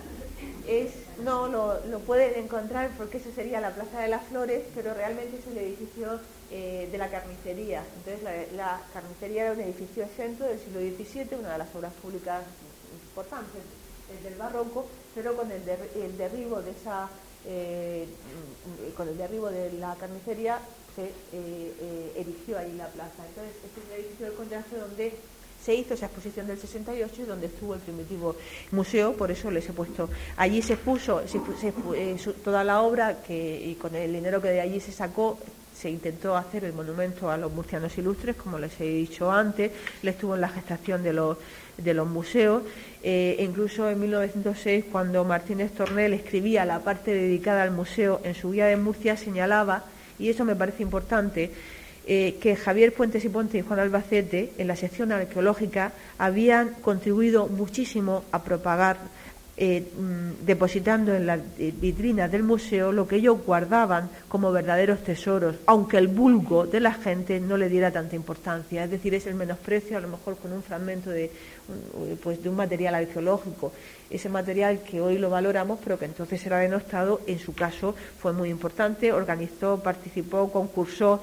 [0.68, 0.90] es,
[1.24, 5.46] no lo, pueden encontrar porque eso sería la Plaza de las Flores, pero realmente es
[5.46, 6.20] el edificio
[6.50, 7.82] de la carnicería.
[7.96, 12.42] Entonces la, carnicería era un edificio exento del siglo XVII, una de las obras públicas
[13.08, 13.62] importantes
[14.22, 14.84] del barroco,
[15.14, 15.64] pero con el,
[16.18, 17.08] derribo de esa
[17.46, 18.06] eh,
[18.96, 20.60] con el derribo de la carnicería
[20.96, 23.26] se eh, erigió ahí la plaza.
[23.28, 25.12] Entonces, este es el edificio del contraste donde
[25.64, 28.34] se hizo esa exposición del 68 y donde estuvo el primitivo
[28.72, 30.08] museo, por eso les he puesto.
[30.36, 31.22] Allí se puso
[31.94, 35.38] eh, toda la obra que, y con el dinero que de allí se sacó
[35.82, 39.72] se intentó hacer el monumento a los murcianos ilustres, como les he dicho antes,
[40.02, 41.38] le estuvo en la gestación de los,
[41.76, 42.62] de los museos.
[43.02, 48.52] Eh, incluso en 1906, cuando Martínez Tornel escribía la parte dedicada al museo en su
[48.52, 49.84] guía de Murcia, señalaba,
[50.22, 51.50] y eso me parece importante,
[52.06, 57.48] eh, que Javier Fuentes y Ponte y Juan Albacete, en la sección arqueológica, habían contribuido
[57.48, 58.98] muchísimo a propagar,
[59.54, 65.04] eh, mm, depositando en las eh, vitrinas del museo lo que ellos guardaban como verdaderos
[65.04, 68.84] tesoros, aunque el vulgo de la gente no le diera tanta importancia.
[68.84, 71.30] Es decir, es el menosprecio, a lo mejor con un fragmento de,
[72.22, 73.72] pues, de un material arqueológico.
[74.08, 78.32] Ese material que hoy lo valoramos, pero que entonces era denostado, en su caso fue
[78.32, 81.20] muy importante, organizó, participó, concursó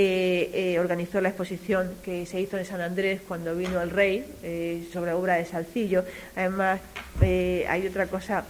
[0.00, 4.24] eh, eh, organizó la exposición que se hizo en San Andrés cuando vino el rey
[4.44, 6.04] eh, sobre obra de Salcillo.
[6.36, 6.80] Además,
[7.20, 8.44] hay otra cosa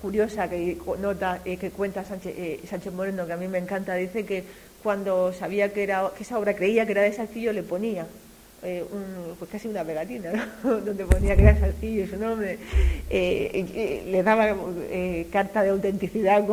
[0.00, 3.96] curiosa que nota que cuenta Sánchez, Moreno que a mí me encanta.
[3.96, 4.44] Dice que
[4.80, 8.06] cuando sabía que, era, que esa obra creía que era de Salcillo le ponía
[8.60, 10.30] pues casi una pegatina,
[10.62, 12.56] donde ponía que era Salcillo su nombre,
[13.10, 14.54] le daba
[15.32, 16.44] carta de autenticidad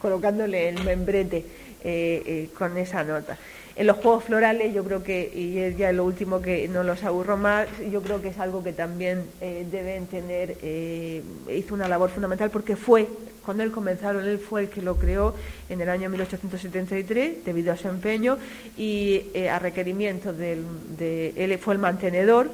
[0.00, 1.64] colocándole el membrete
[2.56, 3.36] con esa nota.
[3.76, 7.02] En los juegos florales yo creo que, y es ya lo último que no los
[7.02, 11.22] aburro más, yo creo que es algo que también eh, deben tener, eh,
[11.52, 13.08] hizo una labor fundamental porque fue,
[13.44, 15.34] cuando él comenzaron, él fue el que lo creó
[15.68, 18.38] en el año 1873 debido a su empeño
[18.76, 20.62] y eh, a requerimiento del,
[20.96, 22.50] de, él fue el mantenedor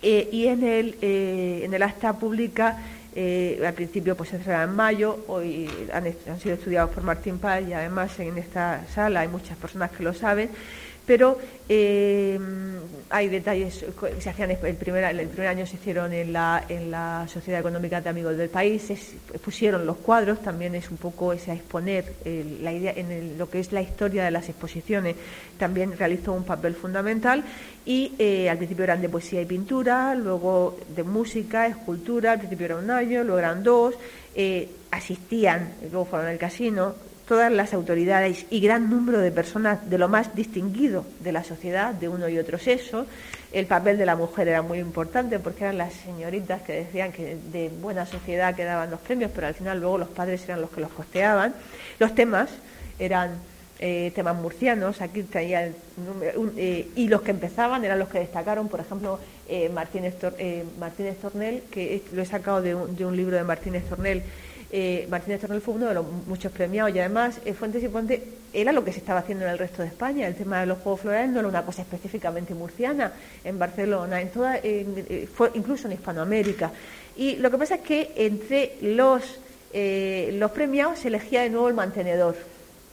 [0.00, 2.78] y en el, en el acta pública
[3.14, 7.72] eh, al principio pues se en mayo, hoy han, sido estudiados por Martín Paz y
[7.72, 10.50] además en esta sala hay muchas personas que lo saben,
[11.08, 11.38] pero
[11.70, 12.38] eh,
[13.08, 13.82] hay detalles
[14.20, 18.36] se hacían el primer, año se hicieron en la, en la Sociedad Económica de Amigos
[18.36, 22.12] del País, se pusieron los cuadros, también es un poco ese a exponer
[22.60, 25.16] la idea en lo que es la historia de las exposiciones,
[25.56, 27.42] también realizó un papel fundamental
[27.86, 32.66] y eh, al principio eran de poesía y pintura, luego de música, escultura, al principio
[32.66, 33.94] era un año, luego eran dos,
[34.34, 36.94] eh, asistían, luego fueron al casino,
[37.28, 41.92] todas las autoridades y gran número de personas de lo más distinguido de la sociedad,
[41.92, 43.06] de uno y otro sexo.
[43.52, 47.36] El papel de la mujer era muy importante porque eran las señoritas que decían que
[47.52, 50.70] de buena sociedad que daban los premios, pero al final luego los padres eran los
[50.70, 51.54] que los costeaban.
[51.98, 52.48] Los temas
[52.98, 53.32] eran
[53.78, 55.74] eh, temas murcianos, aquí tenía el
[56.56, 60.14] eh, y los que empezaban eran los que destacaron, por ejemplo, eh, Martínez,
[60.80, 64.22] Martínez Tornel, que lo he sacado de un, de un libro de Martínez Tornel,
[64.70, 68.22] eh, Martínez Tornel fue uno de los muchos premiados y además eh, Fuentes y Ponte
[68.52, 70.26] era lo que se estaba haciendo en el resto de España.
[70.26, 73.12] El tema de los Juegos Florales no era una cosa específicamente murciana,
[73.44, 76.70] en Barcelona, en toda, eh, fue incluso en Hispanoamérica.
[77.16, 79.40] Y lo que pasa es que entre los,
[79.72, 82.36] los premiados se elegía de nuevo el mantenedor.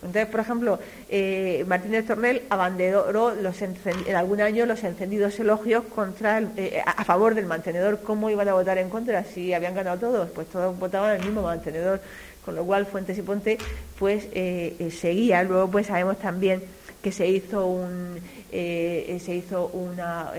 [0.06, 0.80] Entonces, por ejemplo,
[1.10, 7.34] eh, Martínez Tornel abanderó los en algún año los encendidos elogios contra eh, a favor
[7.34, 8.01] del mantenedor.
[8.01, 10.30] ¿Cómo iban a votar en contra si habían ganado todos?
[10.30, 12.01] Pues todos votaban el mismo mantenedor,
[12.45, 13.58] con lo cual Fuentes y Ponte
[13.97, 15.43] pues eh, seguía.
[15.43, 16.62] Luego pues sabemos también
[17.01, 18.20] que se hizo un
[18.51, 20.32] se hizo una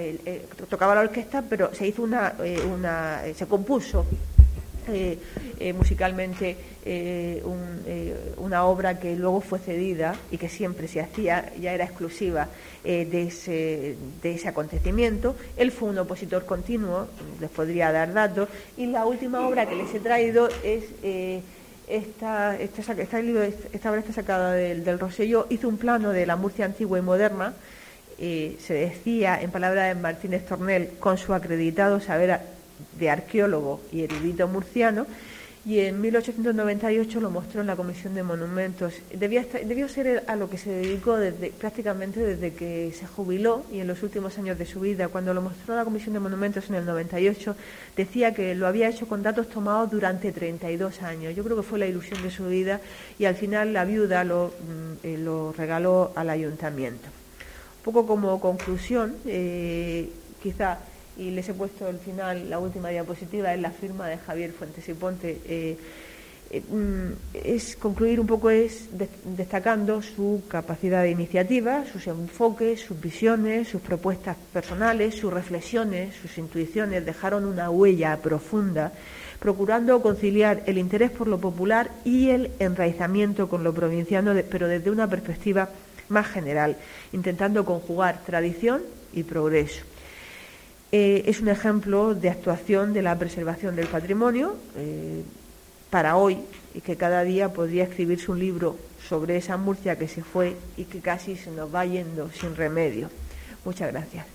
[0.70, 2.34] tocaba la orquesta, pero se hizo una,
[2.72, 4.06] una se compuso
[4.88, 5.18] eh,
[5.58, 7.42] eh, musicalmente eh,
[8.36, 12.48] una obra que luego fue cedida y que siempre se hacía, ya era exclusiva
[12.84, 15.34] de, ese, de ese acontecimiento.
[15.56, 17.08] Él fue un opositor continuo,
[17.40, 20.84] les podría dar datos, y la última obra que les he traído es
[21.88, 25.00] esta, esta, esta, obra está sacada del, del
[25.48, 27.54] hizo un plano de la Murcia antigua y moderna.
[28.18, 32.55] se decía, en palabras de Martínez Tornel, con su acreditado saber
[32.98, 35.06] de arqueólogo y erudito murciano,
[35.66, 38.94] y en 1898 lo mostró en la Comisión de Monumentos.
[39.12, 43.80] Debía debió ser a lo que se dedicó desde, prácticamente desde que se jubiló y
[43.80, 45.08] en los últimos años de su vida.
[45.08, 47.56] Cuando lo mostró a la Comisión de Monumentos en el 98,
[47.96, 51.34] decía que lo había hecho con datos tomados durante 32 años.
[51.34, 52.80] Yo creo que fue la ilusión de su vida
[53.18, 57.08] y al final la viuda lo, mm, eh, lo regaló al ayuntamiento.
[57.78, 60.10] Un poco como conclusión, eh,
[60.40, 60.78] quizá
[61.16, 64.88] y les he puesto al final, la última diapositiva, es la firma de Javier Fuentes
[64.88, 65.40] y Ponte.
[65.46, 65.76] Eh,
[66.50, 68.88] eh, mm, es concluir un poco es
[69.24, 76.38] destacando su capacidad de iniciativa, sus enfoques, sus visiones, sus propuestas personales, sus reflexiones, sus
[76.38, 78.92] intuiciones dejaron una huella profunda,
[79.40, 84.90] procurando conciliar el interés por lo popular y el enraizamiento con lo provinciano, pero desde
[84.90, 85.68] una perspectiva
[86.08, 86.76] más general,
[87.12, 89.84] intentando conjugar tradición y progreso.
[90.92, 95.22] Eh, es un ejemplo de actuación de la preservación del patrimonio eh,
[95.90, 96.38] para hoy
[96.74, 98.76] y que cada día podría escribirse un libro
[99.08, 103.10] sobre esa Murcia que se fue y que casi se nos va yendo sin remedio.
[103.64, 104.26] Muchas gracias.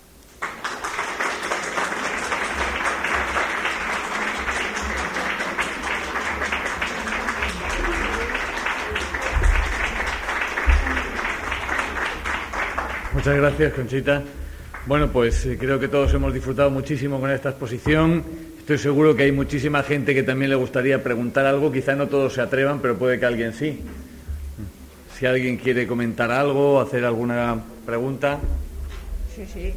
[13.14, 14.24] Muchas gracias, Conchita.
[14.88, 18.24] Bueno, pues eh, creo que todos hemos disfrutado muchísimo con esta exposición.
[18.58, 21.72] Estoy seguro que hay muchísima gente que también le gustaría preguntar algo.
[21.72, 23.80] Quizá no todos se atrevan, pero puede que alguien sí.
[25.18, 28.40] Si alguien quiere comentar algo, hacer alguna pregunta.
[29.36, 29.74] Sí, sí.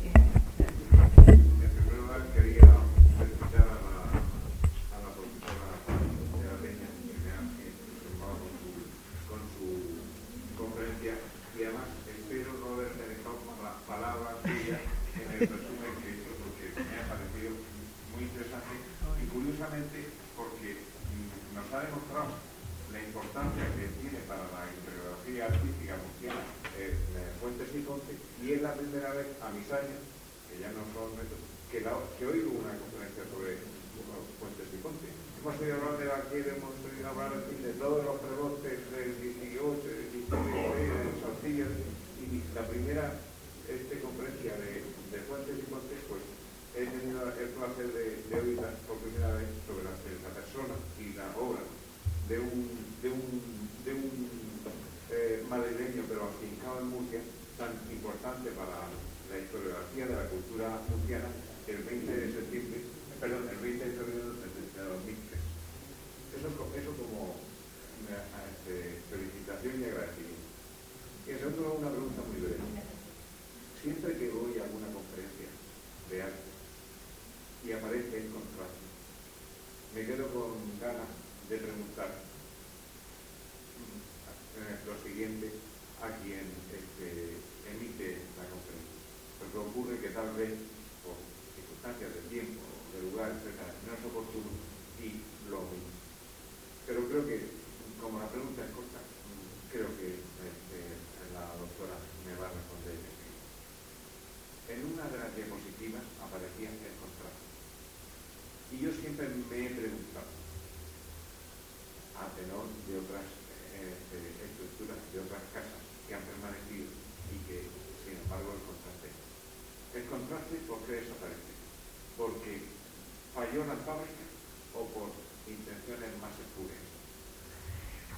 [124.75, 125.09] O por
[125.49, 126.31] intenciones más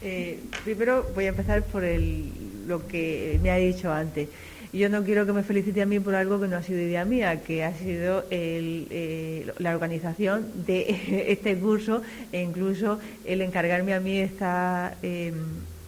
[0.03, 4.29] eh, primero voy a empezar por lo que me ha dicho antes.
[4.73, 7.05] Yo no quiero que me felicite a mí por algo que no ha sido idea
[7.07, 14.01] mía, que ha sido eh, la organización de este curso e incluso el encargarme a
[14.01, 15.35] mí esta, em,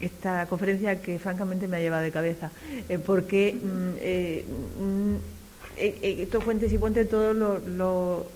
[0.01, 2.51] esta conferencia que francamente me ha llevado de cabeza.
[2.89, 5.17] Eh, porque mm, mm,
[5.79, 8.27] estos fuentes y puentes todos lo,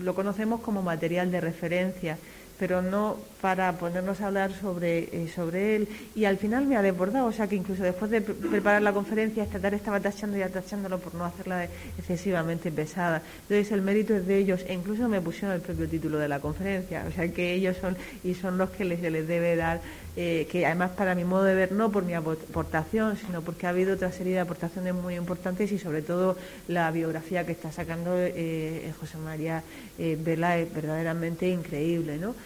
[0.00, 2.18] lo conocemos como material de referencia,
[2.62, 5.88] pero no para ponernos a hablar sobre, eh, sobre él.
[6.14, 9.42] Y al final me ha desbordado, o sea que incluso después de preparar la conferencia,
[9.42, 11.64] esta tarde estaba tachando y atachándolo por no hacerla
[11.98, 13.20] excesivamente pesada.
[13.42, 16.38] Entonces el mérito es de ellos, e incluso me pusieron el propio título de la
[16.38, 19.80] conferencia, o sea que ellos son y son los que les, les debe dar,
[20.16, 23.70] eh, que además para mi modo de ver, no por mi aportación, sino porque ha
[23.70, 26.36] habido otra serie de aportaciones muy importantes y sobre todo
[26.68, 29.64] la biografía que está sacando eh, José María
[29.98, 32.36] Vela es verdaderamente increíble, ¿no?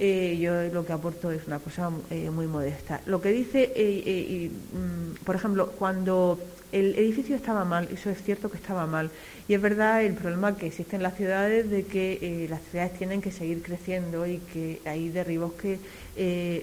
[0.00, 3.00] Eh, yo lo que aporto es una cosa eh, muy modesta.
[3.06, 6.38] Lo que dice, eh, mm, por ejemplo, cuando
[6.70, 9.10] el edificio estaba mal, eso es cierto que estaba mal,
[9.48, 13.22] y es verdad el problema que existe en las ciudades de que las ciudades tienen
[13.22, 15.78] que seguir creciendo y que hay derribos que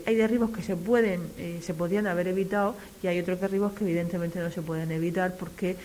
[0.06, 1.22] hay derribos que se pueden
[1.60, 5.76] se podían haber evitado y hay otros derribos que evidentemente no se pueden evitar porque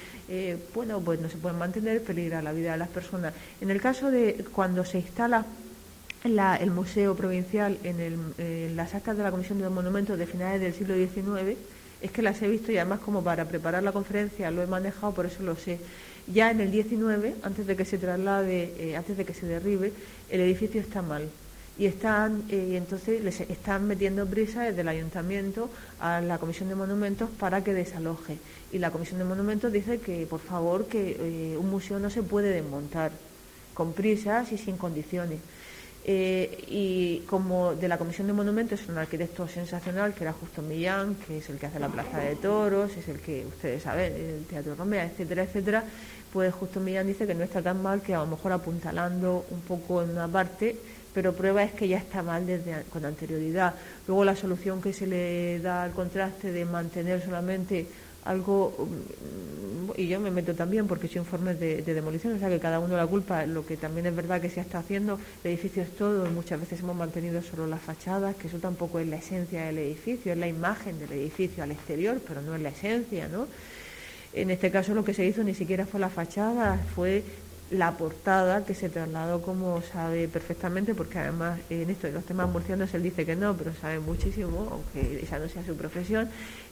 [0.75, 3.33] bueno pues no se pueden mantener peligra la vida de las personas.
[3.63, 5.47] En el caso de cuando se instala
[6.23, 10.95] el Museo Provincial en, las actas de la Comisión de Monumentos de finales del siglo
[10.95, 11.57] XIX,
[12.03, 15.13] es que las he visto y además como para preparar la conferencia lo he manejado,
[15.13, 15.79] por eso lo sé.
[16.27, 19.93] Ya en el 19, antes de que se traslade, eh, antes de que se derribe,
[20.31, 21.29] el edificio está mal.
[21.79, 26.75] Y están, eh, entonces les están metiendo prisa desde el ayuntamiento a la Comisión de
[26.75, 28.37] Monumentos para que desaloje.
[28.71, 32.23] Y la Comisión de Monumentos dice que, por favor, que eh, un museo no se
[32.23, 33.13] puede desmontar
[33.73, 35.41] con prisas y sin condiciones.
[36.03, 40.63] Eh, y como de la Comisión de Monumentos es un arquitecto sensacional, que era Justo
[40.63, 44.15] Millán, que es el que hace la Plaza de Toros, es el que ustedes saben,
[44.15, 45.85] el Teatro Romea, etcétera, etcétera,
[46.33, 49.61] pues Justo Millán dice que no está tan mal, que a lo mejor apuntalando un
[49.61, 50.77] poco en una parte,
[51.13, 53.75] pero prueba es que ya está mal desde con anterioridad.
[54.07, 57.87] Luego la solución que se le da al contraste de mantener solamente
[58.25, 62.59] algo, mm, y yo me meto también porque soy informes de, demolición, o sea que
[62.59, 65.83] cada uno la culpa, lo que también es verdad que se está haciendo, el edificio
[65.83, 69.65] es todo, muchas veces hemos mantenido solo las fachadas, que eso tampoco es la esencia
[69.65, 73.47] del edificio, es la imagen del edificio al exterior, pero no es la esencia, ¿no?
[74.33, 77.25] En este caso lo que se hizo ni siquiera fue la fachada, fue
[77.71, 82.49] la portada que se trasladó como sabe perfectamente, porque además en esto de los temas
[82.49, 86.29] murcianos él dice que no, pero sabe muchísimo, aunque esa no sea su profesión,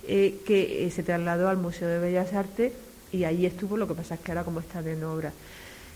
[0.07, 2.72] eh, que eh, se trasladó al Museo de Bellas Artes
[3.12, 5.32] y allí estuvo, lo que pasa es que ahora como están en obra.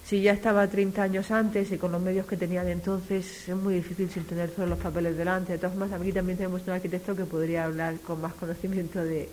[0.04, 3.74] Si ya estaba 30 años antes y con los medios que tenían entonces, es muy
[3.74, 5.52] difícil sin tener todos los papeles delante.
[5.52, 9.28] De todas formas, aquí también tenemos un arquitecto que podría hablar con más conocimiento de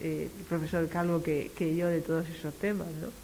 [0.00, 3.23] eh, profesor Calvo que, que yo de todos esos temas, ¿no?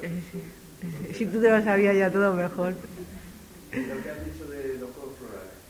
[1.12, 2.72] Si tú te lo sabías ya todo mejor.
[2.72, 5.60] Lo que has dicho de los juegos florales.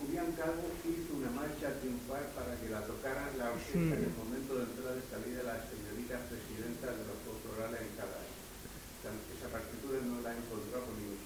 [0.00, 4.56] Julián Calvo hizo una marcha triunfal para que la tocara la orquesta en el momento
[4.56, 8.18] de entrada y salida de la señorita presidenta de los juegos florales en cada.
[9.04, 11.20] Esa partitura no la he encontrado con ningún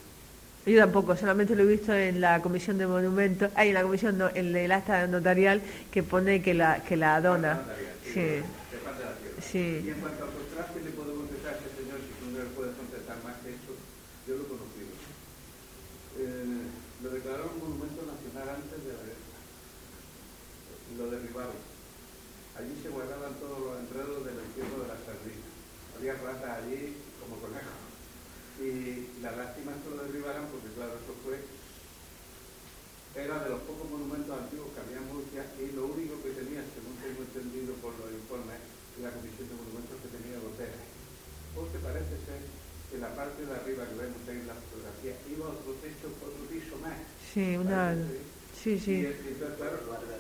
[0.67, 4.17] yo tampoco, solamente lo he visto en la comisión de monumentos, hay en la comisión,
[4.17, 5.61] no, en el acta notarial
[5.93, 7.61] que pone que la, que la dona.
[8.03, 8.41] Sí.
[9.45, 9.85] Sí.
[9.85, 12.49] Y en cuanto al contraste, le puedo contestar a ese señor, si tú no le
[12.57, 13.77] puedes contestar más que eso,
[14.25, 14.93] yo lo he conocido.
[16.17, 16.65] Eh,
[17.05, 19.39] lo declararon monumento nacional antes de la guerra.
[20.97, 21.61] Lo derribaron.
[22.57, 25.45] Allí se guardaban todos los enredos del entierro de la sardina.
[25.93, 27.85] Había ratas allí como conejos.
[28.75, 31.39] Y la lástima es que lo derribaran porque, claro, eso fue
[33.15, 36.67] era de los pocos monumentos antiguos que había en Murcia y lo único que tenía,
[36.75, 38.59] según tengo entendido por los informes,
[38.99, 40.83] la Comisión de Monumentos que tenía goteras.
[41.55, 42.43] Porque parece ser
[42.91, 46.11] que la parte de arriba que vemos ahí en la fotografía iba a otro techo,
[46.11, 46.99] otro piso más.
[47.23, 47.95] Sí, una...
[48.51, 49.07] Sí, sí.
[49.07, 50.11] Y, entonces, claro, bueno,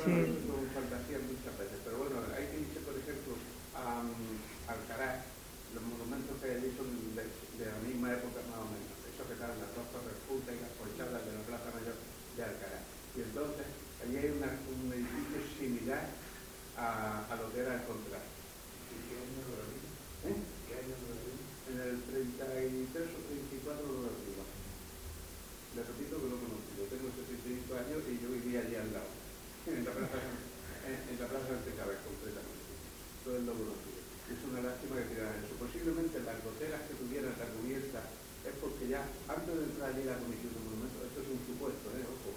[0.00, 0.40] sí.
[0.48, 3.36] son fantasías muchas veces, pero bueno, hay que irse, por ejemplo,
[3.76, 4.16] a um,
[4.64, 5.33] Alcaraz,
[6.14, 9.66] que allí son de, de, la misma época más o menos, esos que están en
[9.66, 12.86] las dos torres y las colchadas de la Plaza Mayor de Alcaraz.
[13.18, 13.66] Y entonces,
[13.98, 16.06] allí hay una, un edificio similar
[16.78, 18.30] a, a lo que era el contrato.
[18.94, 19.58] ¿Y qué año lo
[20.30, 20.38] ¿Eh?
[20.70, 23.20] ¿Qué año lo En el 33 o
[23.74, 24.46] 34 lo derriba.
[25.74, 26.70] Le repito que lo conozco.
[26.78, 29.10] Yo tengo 75 años y yo vivía allí al lado.
[29.66, 30.20] En la plaza,
[30.84, 32.70] en, en la plaza de Cabez, completamente.
[33.24, 33.93] Todo el lo conocido.
[34.24, 35.52] Es una lástima que tiraran eso.
[35.60, 38.00] Posiblemente las goteras que tuvieran la cubierta
[38.44, 41.86] es porque ya, antes de entrar allí la comisión de monumentos, esto es un supuesto,
[41.96, 42.04] ¿eh?
[42.04, 42.32] ojo,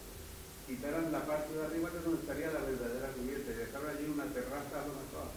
[0.67, 4.27] quitaran la parte de arriba que donde estaría la verdadera cubierta y dejaron allí una
[4.35, 5.31] terraza a lo mejor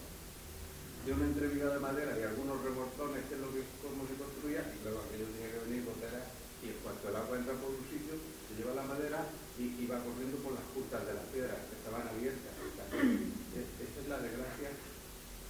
[1.06, 4.60] de una entrevista de madera y algunos remortones que es lo que cómo se construía
[4.68, 6.20] y luego aquello tenía que venir gotera
[6.60, 9.24] y en cuanto el agua entra por un sitio se lleva la madera
[9.56, 12.52] y, va corriendo por las justas de las piedras que estaban abiertas
[12.90, 14.70] esa es la desgracia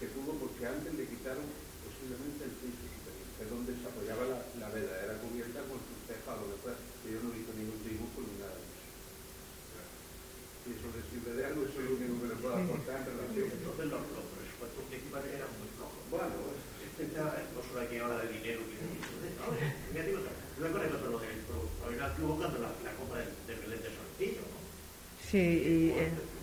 [0.01, 1.45] que tuvo porque antes le quitaron
[1.85, 6.45] posiblemente el piso que es donde se apoyaba la, la era cubierta con sus tejados
[6.57, 8.85] después, que yo no hizo ningún dibujo ni nada de eso.
[10.61, 13.49] Si eso le sirve de algo, es lo único que le puedo aportar en relación.
[13.49, 14.05] Entonces los,
[14.89, 15.69] que iban muy.
[16.13, 21.23] Bueno, no solo aquí habla de dinero, que me digo, una cosa que nosotros
[21.81, 24.61] habéis equivocado la, la compra del de Belén de Sortillo, ¿no?
[25.25, 25.93] Sí, y...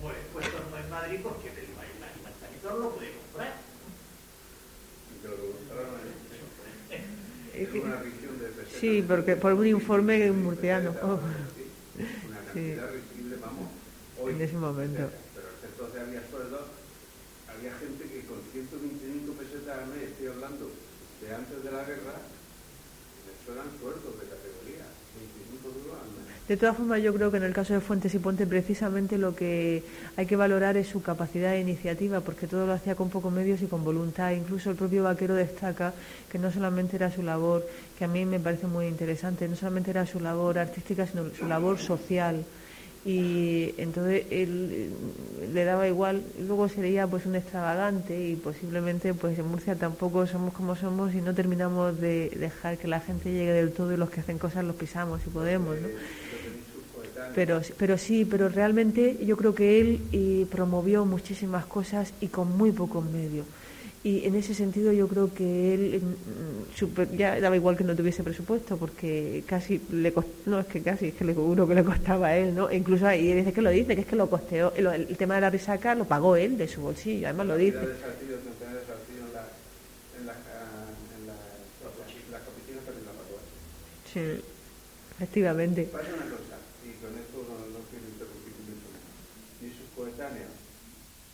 [0.02, 3.16] Pues, pues, pues, pues, en Madrid porque el ayuntamiento no lo podía
[7.66, 8.48] una visión de
[8.80, 13.68] sí, porque por un informe murciano oh, Una cantidad risible, vamos,
[14.22, 14.34] hoy.
[14.34, 15.10] en ese momento.
[15.34, 16.62] Pero entonces había sueldos,
[17.50, 22.22] había gente que con 125 pesetas al mes, estoy hablando de antes de la guerra,
[22.22, 24.86] eso eran sueldos de categoría,
[25.18, 26.36] 25 duros al mes.
[26.48, 29.36] De todas formas, yo creo que en el caso de Fuentes y Ponte, precisamente lo
[29.36, 29.84] que
[30.15, 33.61] hay que valorar es su capacidad de iniciativa, porque todo lo hacía con pocos medios
[33.61, 34.32] y con voluntad.
[34.32, 35.94] Incluso el propio Vaquero destaca
[36.32, 37.68] que no solamente era su labor,
[37.99, 41.48] que a mí me parece muy interesante, no solamente era su labor artística, sino su
[41.48, 42.45] labor social.
[43.06, 44.90] Y entonces él eh,
[45.53, 50.53] le daba igual, luego sería pues un extravagante y posiblemente pues en Murcia tampoco somos
[50.53, 54.10] como somos y no terminamos de dejar que la gente llegue del todo y los
[54.10, 55.88] que hacen cosas los pisamos si podemos, ¿no?
[57.34, 62.57] Pero, pero sí, pero realmente yo creo que él eh, promovió muchísimas cosas y con
[62.57, 63.45] muy pocos medios.
[64.03, 68.23] Y en ese sentido yo creo que él mm, ya daba igual que no tuviese
[68.23, 71.84] presupuesto porque casi le cost- no es que casi es que le seguro que le
[71.84, 72.69] costaba a él, ¿no?
[72.69, 75.41] E incluso ahí dice que lo dice, que es que lo costeó, el, tema de
[75.41, 77.77] la risaca lo pagó él de su bolsillo, además lo dice.
[84.14, 84.41] Sí,
[85.18, 85.84] efectivamente.
[85.91, 89.03] Pasa una cosa, y con esto no, no quiero interrumpir mucho más.
[89.61, 89.69] Ni
[90.28, 90.52] sus coetáneos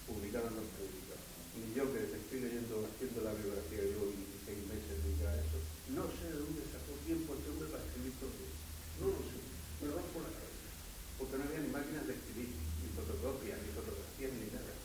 [0.05, 1.17] publicaron los periódicos,
[1.57, 5.57] ni yo que estoy leyendo, haciendo la biografía, llevo 26 meses dedicada a eso,
[5.97, 8.53] no sé de dónde sacó tiempo este hombre para escribir todo eso.
[9.01, 9.41] No lo sé,
[9.81, 10.69] me lo por la cabeza.
[11.17, 14.77] Porque no había ni máquinas de escribir, ni fotocopias, ni fotografías, ni nada.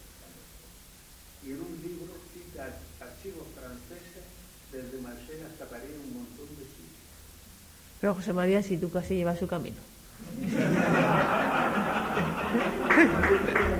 [1.45, 4.25] Y en un libro cita archivos franceses
[4.73, 7.05] desde Marsella hasta París, un montón de sitios.
[8.01, 9.77] Pero José María, si tú casi llevas su camino.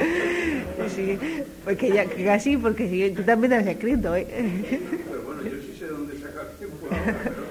[0.90, 1.18] Sí,
[1.64, 4.26] porque ya casi, porque sí, tú también has escrito, ¿eh?
[4.26, 7.46] Pero bueno, yo sí sé dónde sacar tiempo ahora, pero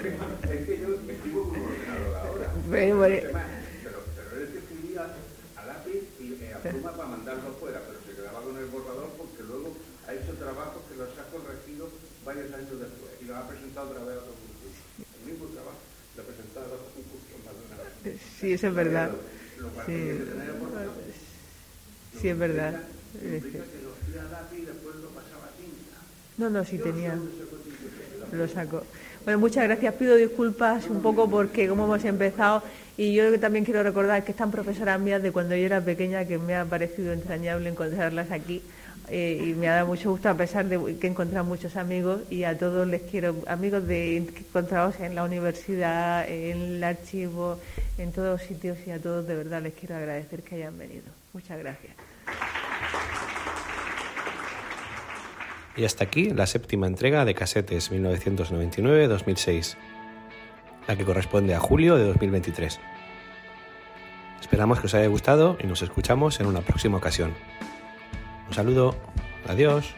[0.54, 2.52] es que, yo escribo con un ordenador ahora.
[2.70, 5.08] Pero, bueno, Pero, pero él escribía
[5.56, 9.10] a lápiz y eh, a pluma para mandarlo fuera, pero se quedaba con el borrador
[9.16, 9.78] porque luego
[10.08, 11.88] ha hecho trabajos que los ha corregido
[12.26, 14.84] varios años después y los ha presentado otra vez a otro concurso.
[15.00, 18.20] El mismo trabajo lo ha presentado a otro concurso más de una vez.
[18.42, 19.10] Sí, eso es verdad.
[19.64, 19.96] Lo cual Sí.
[19.96, 20.98] tiene que tener el borrador.
[22.22, 22.76] Sí, es verdad.
[23.14, 23.60] Tinta.
[26.38, 27.18] No, no, sí tenía.
[28.32, 28.84] Lo saco.
[29.26, 29.94] Bueno, muchas gracias.
[29.96, 32.64] Pido disculpas un poco porque como hemos empezado
[32.98, 36.38] y yo también quiero recordar que están profesoras mías de cuando yo era pequeña que
[36.38, 38.62] me ha parecido entrañable encontrarlas aquí
[39.10, 42.22] eh, y me ha dado mucho gusto a pesar de que he encontrado muchos amigos
[42.30, 47.60] y a todos les quiero, amigos de encontrados en la universidad, en el archivo,
[47.98, 51.06] en todos sitios y a todos de verdad les quiero agradecer que hayan venido.
[51.34, 52.09] Muchas gracias.
[55.76, 59.78] Y hasta aquí la séptima entrega de Casetes 1999-2006,
[60.88, 62.80] la que corresponde a julio de 2023.
[64.42, 67.34] Esperamos que os haya gustado y nos escuchamos en una próxima ocasión.
[68.48, 68.96] Un saludo,
[69.48, 69.96] adiós.